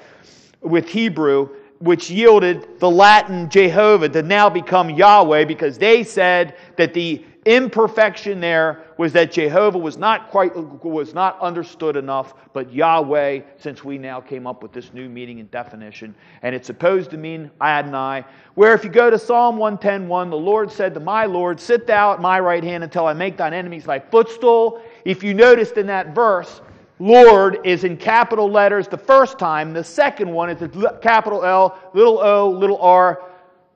[0.61, 6.93] with Hebrew, which yielded the Latin Jehovah to now become Yahweh because they said that
[6.93, 13.41] the imperfection there was that Jehovah was not quite was not understood enough, but Yahweh,
[13.57, 17.17] since we now came up with this new meaning and definition, and it's supposed to
[17.17, 18.25] mean Adonai.
[18.55, 22.13] Where if you go to Psalm 110:1, the Lord said to my Lord, Sit thou
[22.13, 24.83] at my right hand until I make thine enemies thy footstool.
[25.05, 26.61] If you noticed in that verse,
[26.99, 29.73] Lord is in capital letters the first time.
[29.73, 33.23] The second one is a capital L, little o, little r,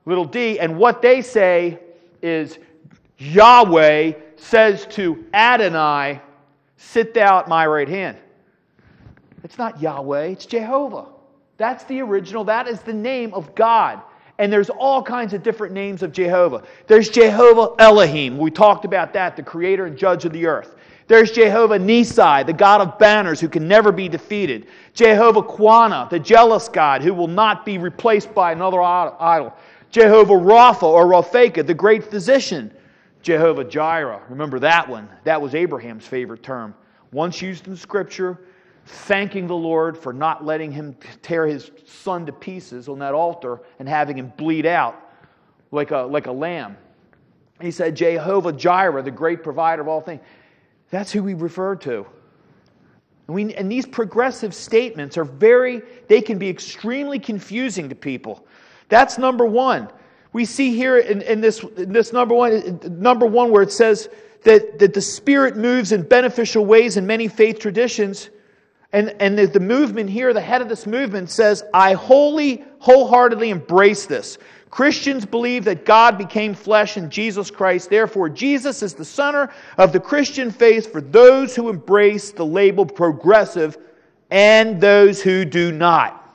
[0.05, 0.59] little d.
[0.59, 1.79] And what they say
[2.21, 2.59] is
[3.17, 6.21] Yahweh says to Adonai,
[6.77, 8.17] Sit thou at my right hand.
[9.43, 11.05] It's not Yahweh, it's Jehovah.
[11.57, 14.01] That's the original, that is the name of God.
[14.37, 16.63] And there's all kinds of different names of Jehovah.
[16.87, 18.37] There's Jehovah Elohim.
[18.37, 20.75] We talked about that, the creator and judge of the earth.
[21.07, 24.67] There's Jehovah Nissi, the God of banners who can never be defeated.
[24.93, 29.53] Jehovah Qanna, the jealous God who will not be replaced by another idol.
[29.91, 32.71] Jehovah Rapha or Rapheka, the great physician.
[33.25, 35.09] Jehovah Jireh, remember that one?
[35.23, 36.75] That was Abraham's favorite term.
[37.11, 38.37] Once used in Scripture,
[38.85, 43.61] thanking the Lord for not letting him tear his son to pieces on that altar
[43.79, 45.11] and having him bleed out
[45.71, 46.77] like a, like a lamb.
[47.59, 50.21] He said, Jehovah Jireh, the great provider of all things.
[50.91, 52.05] That's who we refer to.
[53.25, 58.45] And, we, and these progressive statements are very, they can be extremely confusing to people.
[58.87, 59.89] That's number one.
[60.35, 64.09] We see here in, in, this, in this number one, number one where it says
[64.43, 68.31] that, that the Spirit moves in beneficial ways in many faith traditions.
[68.91, 73.49] And, and the, the movement here, the head of this movement says, I wholly, wholeheartedly
[73.49, 74.37] embrace this.
[74.69, 77.89] Christians believe that God became flesh in Jesus Christ.
[77.89, 82.85] Therefore, Jesus is the center of the Christian faith for those who embrace the label
[82.85, 83.77] progressive
[84.29, 86.29] and those who do not.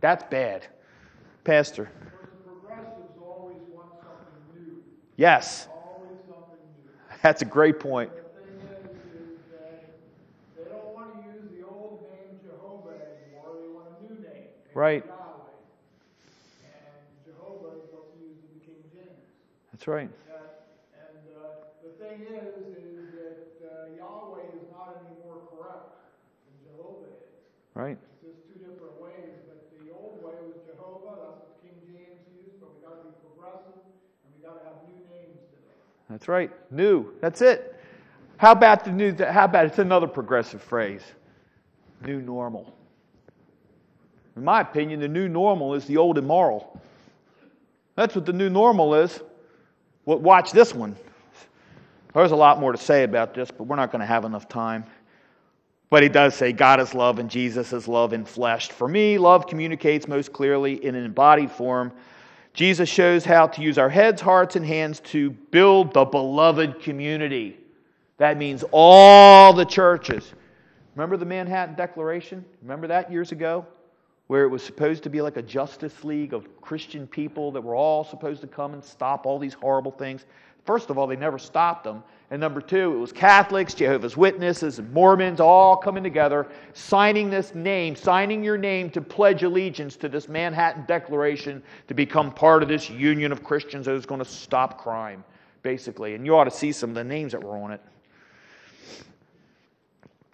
[0.00, 0.66] That's bad.
[1.44, 1.88] Pastor.
[7.22, 8.12] Want a great point.
[14.74, 15.04] Right.
[19.72, 20.08] That's right.
[20.08, 25.90] And the thing is, is that Yahweh is not any more correct
[26.46, 27.34] than Jehovah is.
[27.74, 27.98] Right.
[27.98, 32.22] It's just two different ways, but the old way was Jehovah, that's what King James
[32.30, 33.82] used, but we gotta be progressive,
[34.22, 35.97] and we gotta have new names today.
[36.08, 36.50] That's right.
[36.72, 37.12] New.
[37.20, 37.74] That's it.
[38.38, 39.14] How about the new?
[39.16, 41.02] How about it's another progressive phrase?
[42.04, 42.74] New normal.
[44.36, 46.80] In my opinion, the new normal is the old immoral.
[47.96, 49.20] That's what the new normal is.
[50.04, 50.94] Well, watch this one.
[52.14, 54.48] There's a lot more to say about this, but we're not going to have enough
[54.48, 54.84] time.
[55.90, 58.70] But he does say God is love and Jesus is love in flesh.
[58.70, 61.92] For me, love communicates most clearly in an embodied form.
[62.58, 67.56] Jesus shows how to use our heads, hearts, and hands to build the beloved community.
[68.16, 70.34] That means all the churches.
[70.96, 72.44] Remember the Manhattan Declaration?
[72.62, 73.64] Remember that years ago?
[74.26, 77.76] Where it was supposed to be like a justice league of Christian people that were
[77.76, 80.26] all supposed to come and stop all these horrible things.
[80.68, 82.02] First of all, they never stopped them.
[82.30, 87.54] And number two, it was Catholics, Jehovah's Witnesses, and Mormons all coming together, signing this
[87.54, 92.68] name, signing your name to pledge allegiance to this Manhattan Declaration to become part of
[92.68, 95.24] this union of Christians that was going to stop crime,
[95.62, 96.14] basically.
[96.14, 97.80] And you ought to see some of the names that were on it.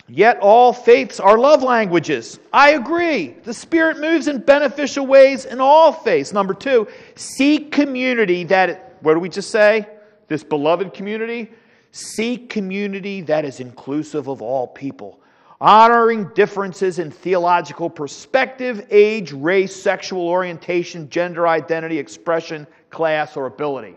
[0.09, 2.41] Yet all faiths are love languages.
[2.53, 3.37] I agree.
[3.45, 6.33] The Spirit moves in beneficial ways in all faiths.
[6.33, 9.87] Number two, seek community that, what do we just say?
[10.35, 11.53] This beloved community?
[11.93, 15.21] Seek community that is inclusive of all people,
[15.61, 23.95] honoring differences in theological perspective, age, race, sexual orientation, gender identity, expression, class, or ability.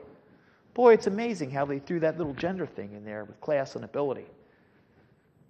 [0.76, 3.84] Boy, it's amazing how they threw that little gender thing in there with class and
[3.84, 4.28] ability.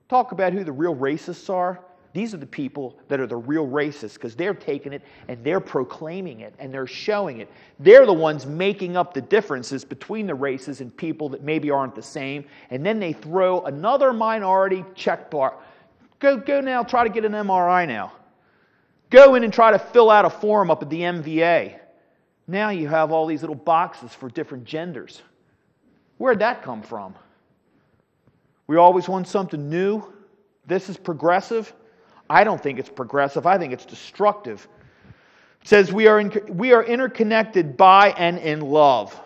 [0.08, 1.82] Talk about who the real racists are.
[2.18, 5.59] These are the people that are the real racists because they're taking it and they're
[5.59, 7.51] proclaiming it and they're showing it.
[7.80, 11.93] They're the ones making up the differences between the races and people that maybe aren't
[11.93, 12.45] the same.
[12.72, 15.59] And then they throw another minority check bar.
[16.18, 18.13] Go, go now, try to get an MRI now.
[19.11, 21.78] Go in and try to fill out a form up at the MVA.
[22.47, 25.22] Now you have all these little boxes for different genders.
[26.18, 27.13] Where'd that come from?
[28.65, 30.01] We always want something new.
[30.65, 31.72] This is progressive.
[32.30, 33.45] I don't think it's progressive.
[33.45, 34.67] I think it's destructive.
[35.61, 39.19] It says we are, in, we are interconnected by and in love,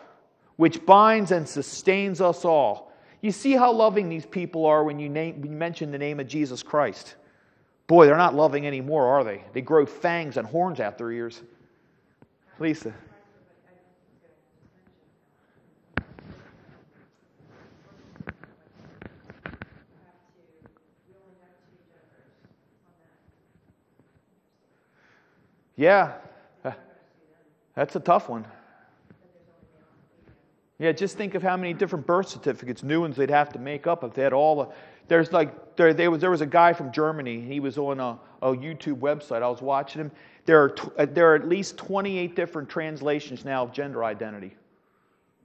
[0.55, 2.91] which binds and sustains us all.
[3.21, 6.19] You see how loving these people are when you, name, when you mention the name
[6.19, 7.15] of Jesus Christ.
[7.87, 9.43] Boy, they're not loving anymore, are they?
[9.53, 11.41] They grow fangs and horns out their ears.
[12.59, 12.93] Lisa.
[25.81, 26.13] Yeah,
[27.75, 28.45] that's a tough one.
[30.77, 33.87] Yeah, just think of how many different birth certificates, new ones they'd have to make
[33.87, 34.69] up if they had all the.
[35.07, 37.41] There's like there, there was there was a guy from Germany.
[37.41, 39.41] He was on a, a YouTube website.
[39.41, 40.11] I was watching him.
[40.45, 44.55] There are tw- uh, there are at least 28 different translations now of gender identity,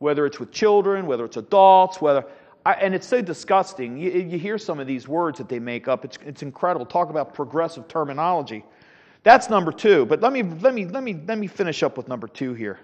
[0.01, 2.26] whether it's with children, whether it's adults, whether.
[2.66, 3.97] I, and it's so disgusting.
[3.97, 6.05] You, you hear some of these words that they make up.
[6.05, 6.84] It's it's incredible.
[6.84, 8.66] Talk about progressive terminology.
[9.27, 10.07] That's number two.
[10.07, 12.79] But let me, let me, let me, let me finish up with number two here.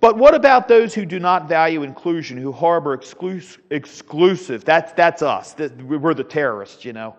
[0.00, 4.64] But what about those who do not value inclusion, who harbor exclus- exclusive?
[4.64, 5.54] That's, that's us.
[5.84, 7.14] We're the terrorists, you know,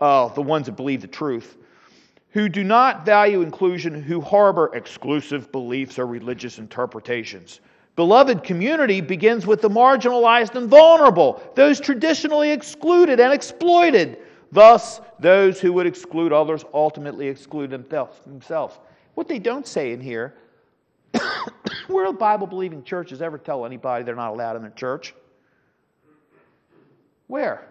[0.00, 1.56] uh, the ones that believe the truth.
[2.32, 7.60] Who do not value inclusion, who harbor exclusive beliefs or religious interpretations.
[7.96, 14.18] Beloved community begins with the marginalized and vulnerable, those traditionally excluded and exploited.
[14.54, 18.78] Thus, those who would exclude others ultimately exclude themselves.
[19.14, 20.36] What they don't say in here,
[21.88, 25.12] where do Bible believing churches ever tell anybody they're not allowed in their church?
[27.26, 27.66] Where?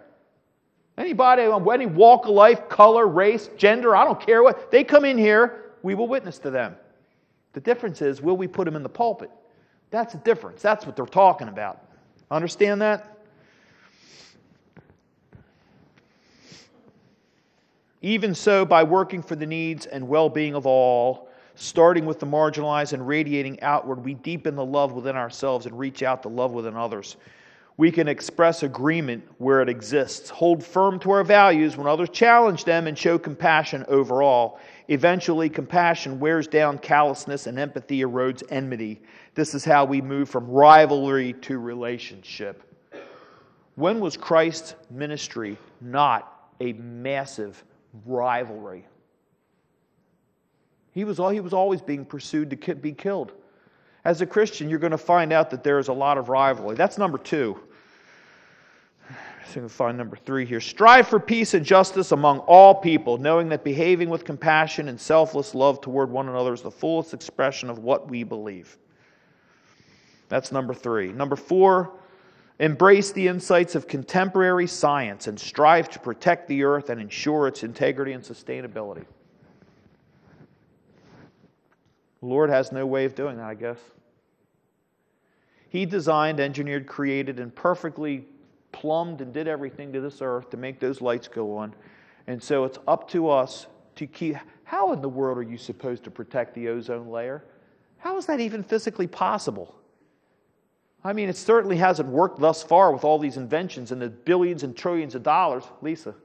[0.97, 5.05] Anybody on any walk of life, color, race, gender, I don't care what, they come
[5.05, 6.75] in here, we will witness to them.
[7.53, 9.31] The difference is, will we put them in the pulpit?
[9.89, 10.61] That's the difference.
[10.61, 11.79] That's what they're talking about.
[12.29, 13.12] Understand that?
[18.03, 22.25] Even so, by working for the needs and well being of all, starting with the
[22.25, 26.51] marginalized and radiating outward, we deepen the love within ourselves and reach out to love
[26.51, 27.15] within others.
[27.77, 32.65] We can express agreement where it exists, hold firm to our values when others challenge
[32.65, 34.59] them, and show compassion overall.
[34.89, 39.01] Eventually, compassion wears down callousness and empathy erodes enmity.
[39.33, 42.63] This is how we move from rivalry to relationship.
[43.75, 47.63] When was Christ's ministry not a massive
[48.05, 48.85] rivalry?
[50.91, 53.31] He was, he was always being pursued to be killed.
[54.05, 56.75] As a Christian, you're going to find out that there is a lot of rivalry.
[56.75, 57.59] That's number two.
[59.51, 60.59] So we find number three here.
[60.59, 65.53] Strive for peace and justice among all people, knowing that behaving with compassion and selfless
[65.53, 68.77] love toward one another is the fullest expression of what we believe.
[70.29, 71.11] That's number three.
[71.11, 71.91] Number four,
[72.59, 77.63] embrace the insights of contemporary science and strive to protect the earth and ensure its
[77.63, 79.05] integrity and sustainability.
[82.21, 83.79] The Lord has no way of doing that, I guess.
[85.69, 88.25] He designed, engineered, created, and perfectly
[88.71, 91.73] plumbed and did everything to this earth to make those lights go on.
[92.27, 94.37] And so it's up to us to keep.
[94.63, 97.43] How in the world are you supposed to protect the ozone layer?
[97.97, 99.75] How is that even physically possible?
[101.05, 104.63] I mean, it certainly hasn't worked thus far with all these inventions and the billions
[104.63, 105.63] and trillions of dollars.
[105.81, 106.15] Lisa.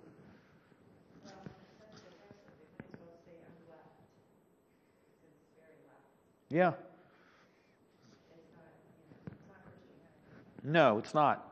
[6.49, 6.73] Yeah.
[10.63, 11.45] No, it's not.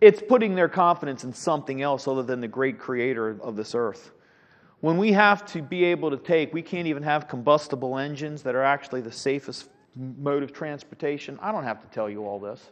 [0.00, 4.12] It's putting their confidence in something else other than the great creator of this earth.
[4.80, 8.54] When we have to be able to take, we can't even have combustible engines that
[8.54, 11.38] are actually the safest mode of transportation.
[11.40, 12.70] I don't have to tell you all this.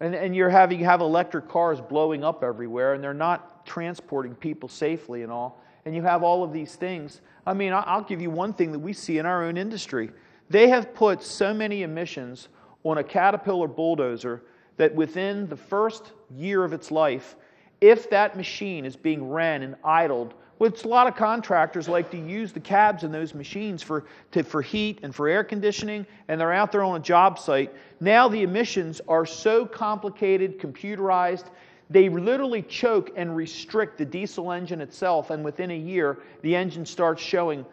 [0.00, 4.34] And, and you're having you have electric cars blowing up everywhere, and they're not transporting
[4.34, 5.62] people safely and all.
[5.84, 7.20] And you have all of these things.
[7.46, 10.10] I mean, I'll give you one thing that we see in our own industry.
[10.48, 12.48] They have put so many emissions
[12.84, 14.42] on a Caterpillar bulldozer
[14.76, 17.36] that within the first year of its life,
[17.80, 22.18] if that machine is being ran and idled, which a lot of contractors like to
[22.18, 26.38] use the cabs in those machines for, to, for heat and for air conditioning, and
[26.38, 27.72] they're out there on a job site.
[27.98, 31.46] Now the emissions are so complicated, computerized,
[31.88, 36.84] they literally choke and restrict the diesel engine itself, and within a year, the engine
[36.84, 37.64] starts showing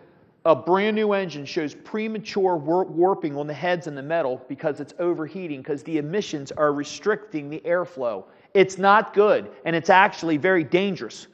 [0.46, 4.94] a brand new engine shows premature warping on the heads and the metal because it's
[4.98, 8.24] overheating, because the emissions are restricting the airflow.
[8.54, 11.28] It's not good, and it's actually very dangerous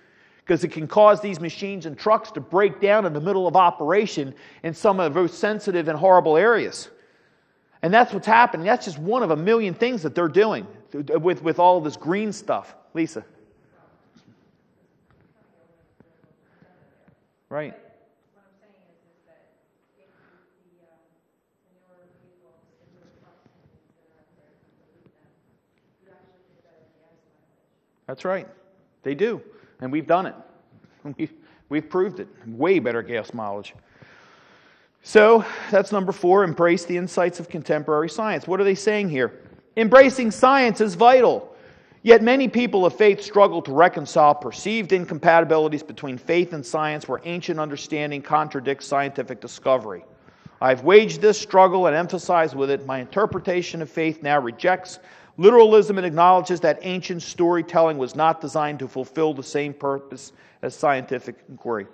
[0.43, 3.55] because it can cause these machines and trucks to break down in the middle of
[3.55, 4.33] operation
[4.63, 6.89] in some of the most sensitive and horrible areas.
[7.81, 8.65] And that's what's happening.
[8.65, 12.33] That's just one of a million things that they're doing with, with all this green
[12.33, 12.75] stuff.
[12.93, 13.23] Lisa.
[17.49, 17.73] Right.
[28.07, 28.47] That's right.
[29.03, 29.41] They do.
[29.81, 30.35] And we've done it.
[31.69, 32.27] We've, proved it.
[32.47, 33.73] Way better gas mileage.
[35.01, 38.47] So that's number four embrace the insights of contemporary science.
[38.47, 39.41] What are they saying here?
[39.75, 41.53] Embracing science is vital.
[42.03, 47.21] Yet many people of faith struggle to reconcile perceived incompatibilities between faith and science where
[47.23, 50.03] ancient understanding contradicts scientific discovery.
[50.61, 54.99] I've waged this struggle and emphasized with it my interpretation of faith now rejects
[55.37, 60.31] Literalism acknowledges that ancient storytelling was not designed to fulfill the same purpose
[60.61, 61.87] as scientific inquiry.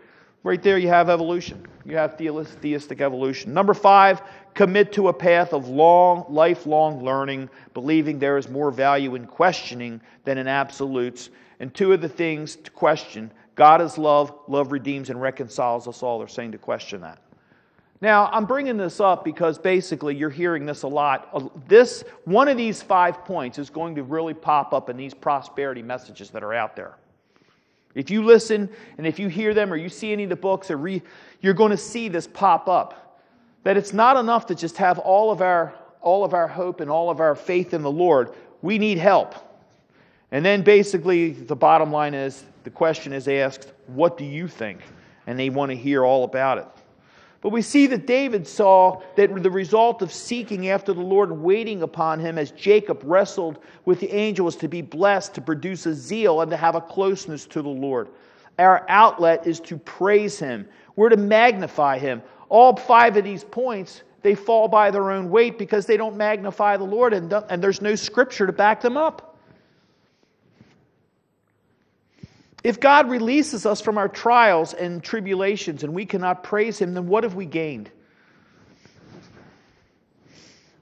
[0.43, 1.65] Right there, you have evolution.
[1.85, 3.53] You have theistic evolution.
[3.53, 4.21] Number five,
[4.53, 9.99] commit to a path of long, lifelong learning, believing there is more value in questioning
[10.23, 11.29] than in absolutes.
[11.59, 16.01] And two of the things to question God is love, love redeems and reconciles us
[16.03, 16.19] all.
[16.19, 17.19] They're saying to question that.
[18.01, 21.29] Now, I'm bringing this up because basically you're hearing this a lot.
[21.33, 25.13] Uh, this one of these 5 points is going to really pop up in these
[25.13, 26.95] prosperity messages that are out there.
[27.95, 30.71] If you listen and if you hear them or you see any of the books
[30.71, 31.01] or re,
[31.41, 33.21] you're going to see this pop up.
[33.63, 36.89] That it's not enough to just have all of our all of our hope and
[36.89, 38.33] all of our faith in the Lord.
[38.61, 39.35] We need help.
[40.31, 44.79] And then basically the bottom line is the question is asked, what do you think?
[45.27, 46.67] And they want to hear all about it.
[47.41, 51.41] But we see that David saw that the result of seeking after the Lord and
[51.41, 55.85] waiting upon him as Jacob wrestled with the angel was to be blessed, to produce
[55.85, 58.09] a zeal, and to have a closeness to the Lord.
[58.57, 60.67] Our outlet is to praise him,
[60.97, 62.21] we're to magnify him.
[62.49, 66.75] All five of these points, they fall by their own weight because they don't magnify
[66.75, 69.28] the Lord, and, and there's no scripture to back them up.
[72.63, 77.07] If God releases us from our trials and tribulations and we cannot praise Him, then
[77.07, 77.89] what have we gained?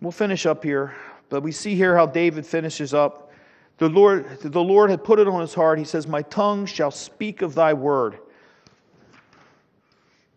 [0.01, 0.95] We'll finish up here,
[1.30, 3.32] but we see here how David finishes up
[3.78, 5.80] The Lord, the Lord had put it on his heart.
[5.80, 8.17] He says, My tongue shall speak of thy word.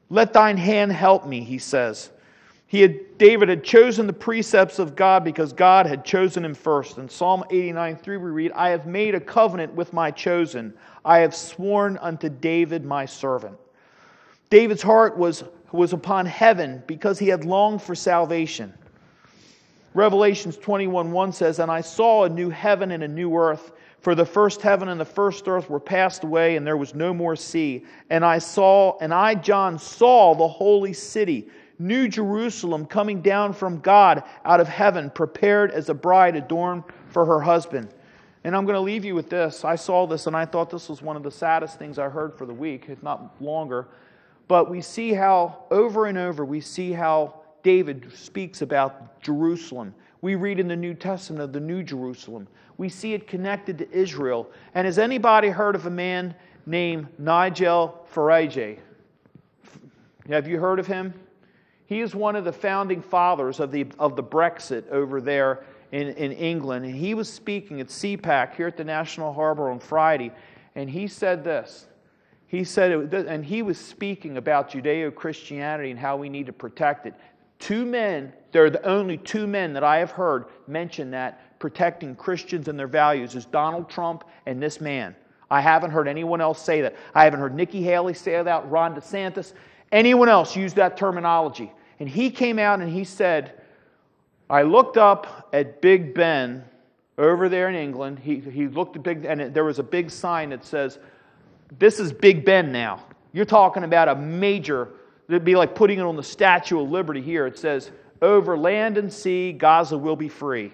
[0.08, 2.10] Let thine hand help me, he says.
[2.70, 6.98] He had, David had chosen the precepts of God because God had chosen him first.
[6.98, 10.72] In Psalm 89 3, we read, I have made a covenant with my chosen.
[11.04, 13.58] I have sworn unto David my servant.
[14.50, 15.42] David's heart was,
[15.72, 18.72] was upon heaven because he had longed for salvation.
[19.92, 24.14] Revelations 21 1 says, And I saw a new heaven and a new earth, for
[24.14, 27.34] the first heaven and the first earth were passed away, and there was no more
[27.34, 27.84] sea.
[28.10, 31.48] And I saw, and I, John, saw the holy city,
[31.80, 37.24] New Jerusalem, coming down from God out of heaven, prepared as a bride adorned for
[37.24, 37.88] her husband.
[38.44, 39.64] And I'm going to leave you with this.
[39.64, 42.36] I saw this, and I thought this was one of the saddest things I heard
[42.36, 43.88] for the week, if not longer.
[44.46, 49.94] But we see how, over and over, we see how David speaks about Jerusalem.
[50.20, 52.46] We read in the New Testament of the New Jerusalem.
[52.76, 54.50] We see it connected to Israel.
[54.74, 56.34] And has anybody heard of a man
[56.66, 58.78] named Nigel Farage?
[60.28, 61.14] Have you heard of him?
[61.90, 66.06] He is one of the founding fathers of the, of the Brexit over there in,
[66.10, 66.84] in England.
[66.84, 70.30] And he was speaking at CPAC here at the National Harbor on Friday.
[70.76, 71.88] And he said this.
[72.46, 76.52] He said, it, and he was speaking about Judeo Christianity and how we need to
[76.52, 77.14] protect it.
[77.58, 82.68] Two men, they're the only two men that I have heard mention that protecting Christians
[82.68, 85.16] and their values is Donald Trump and this man.
[85.50, 86.94] I haven't heard anyone else say that.
[87.16, 89.54] I haven't heard Nikki Haley say that, Ron DeSantis,
[89.90, 91.72] anyone else use that terminology.
[92.00, 93.52] And he came out and he said,
[94.48, 96.64] I looked up at Big Ben
[97.18, 98.18] over there in England.
[98.18, 100.98] He, he looked at Big, and there was a big sign that says,
[101.78, 103.04] This is Big Ben now.
[103.32, 104.88] You're talking about a major
[105.30, 107.46] It'd be like putting it on the Statue of Liberty here.
[107.46, 110.72] It says, Over land and sea, Gaza will be free.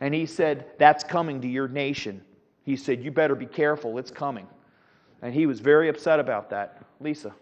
[0.00, 2.20] And he said, That's coming to your nation.
[2.64, 4.48] He said, You better be careful, it's coming.
[5.22, 6.82] And he was very upset about that.
[7.00, 7.32] Lisa.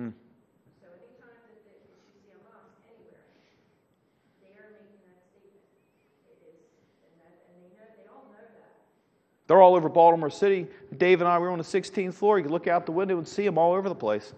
[0.00, 0.14] Mm.
[0.80, 3.26] So anytime that, that you see a mosque anywhere,
[4.40, 5.60] they are making that statement.
[6.24, 6.62] It is,
[7.04, 8.80] and that, and they know, they all know that.
[9.50, 10.68] They're all over Baltimore City.
[10.96, 12.38] Dave and I were on the 16th floor.
[12.38, 14.32] You could look out the window and see them all over the place.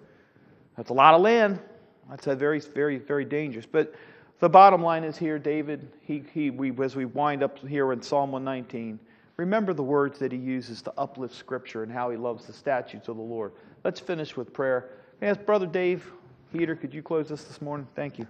[0.75, 1.61] That's a lot of land.
[2.09, 3.67] That's a very, very, very dangerous.
[3.71, 3.95] But
[4.41, 8.01] the bottom line is here, David, he, he, we, as we wind up here in
[8.01, 8.99] Psalm 119,
[9.37, 13.09] remember the words that he uses to uplift Scripture and how he loves the statutes
[13.09, 13.53] of the Lord.
[13.85, 14.93] Let's finish with prayer.
[15.21, 16.11] Yes, Brother Dave
[16.55, 17.87] Heater, could you close us this morning?
[17.95, 18.27] Thank you.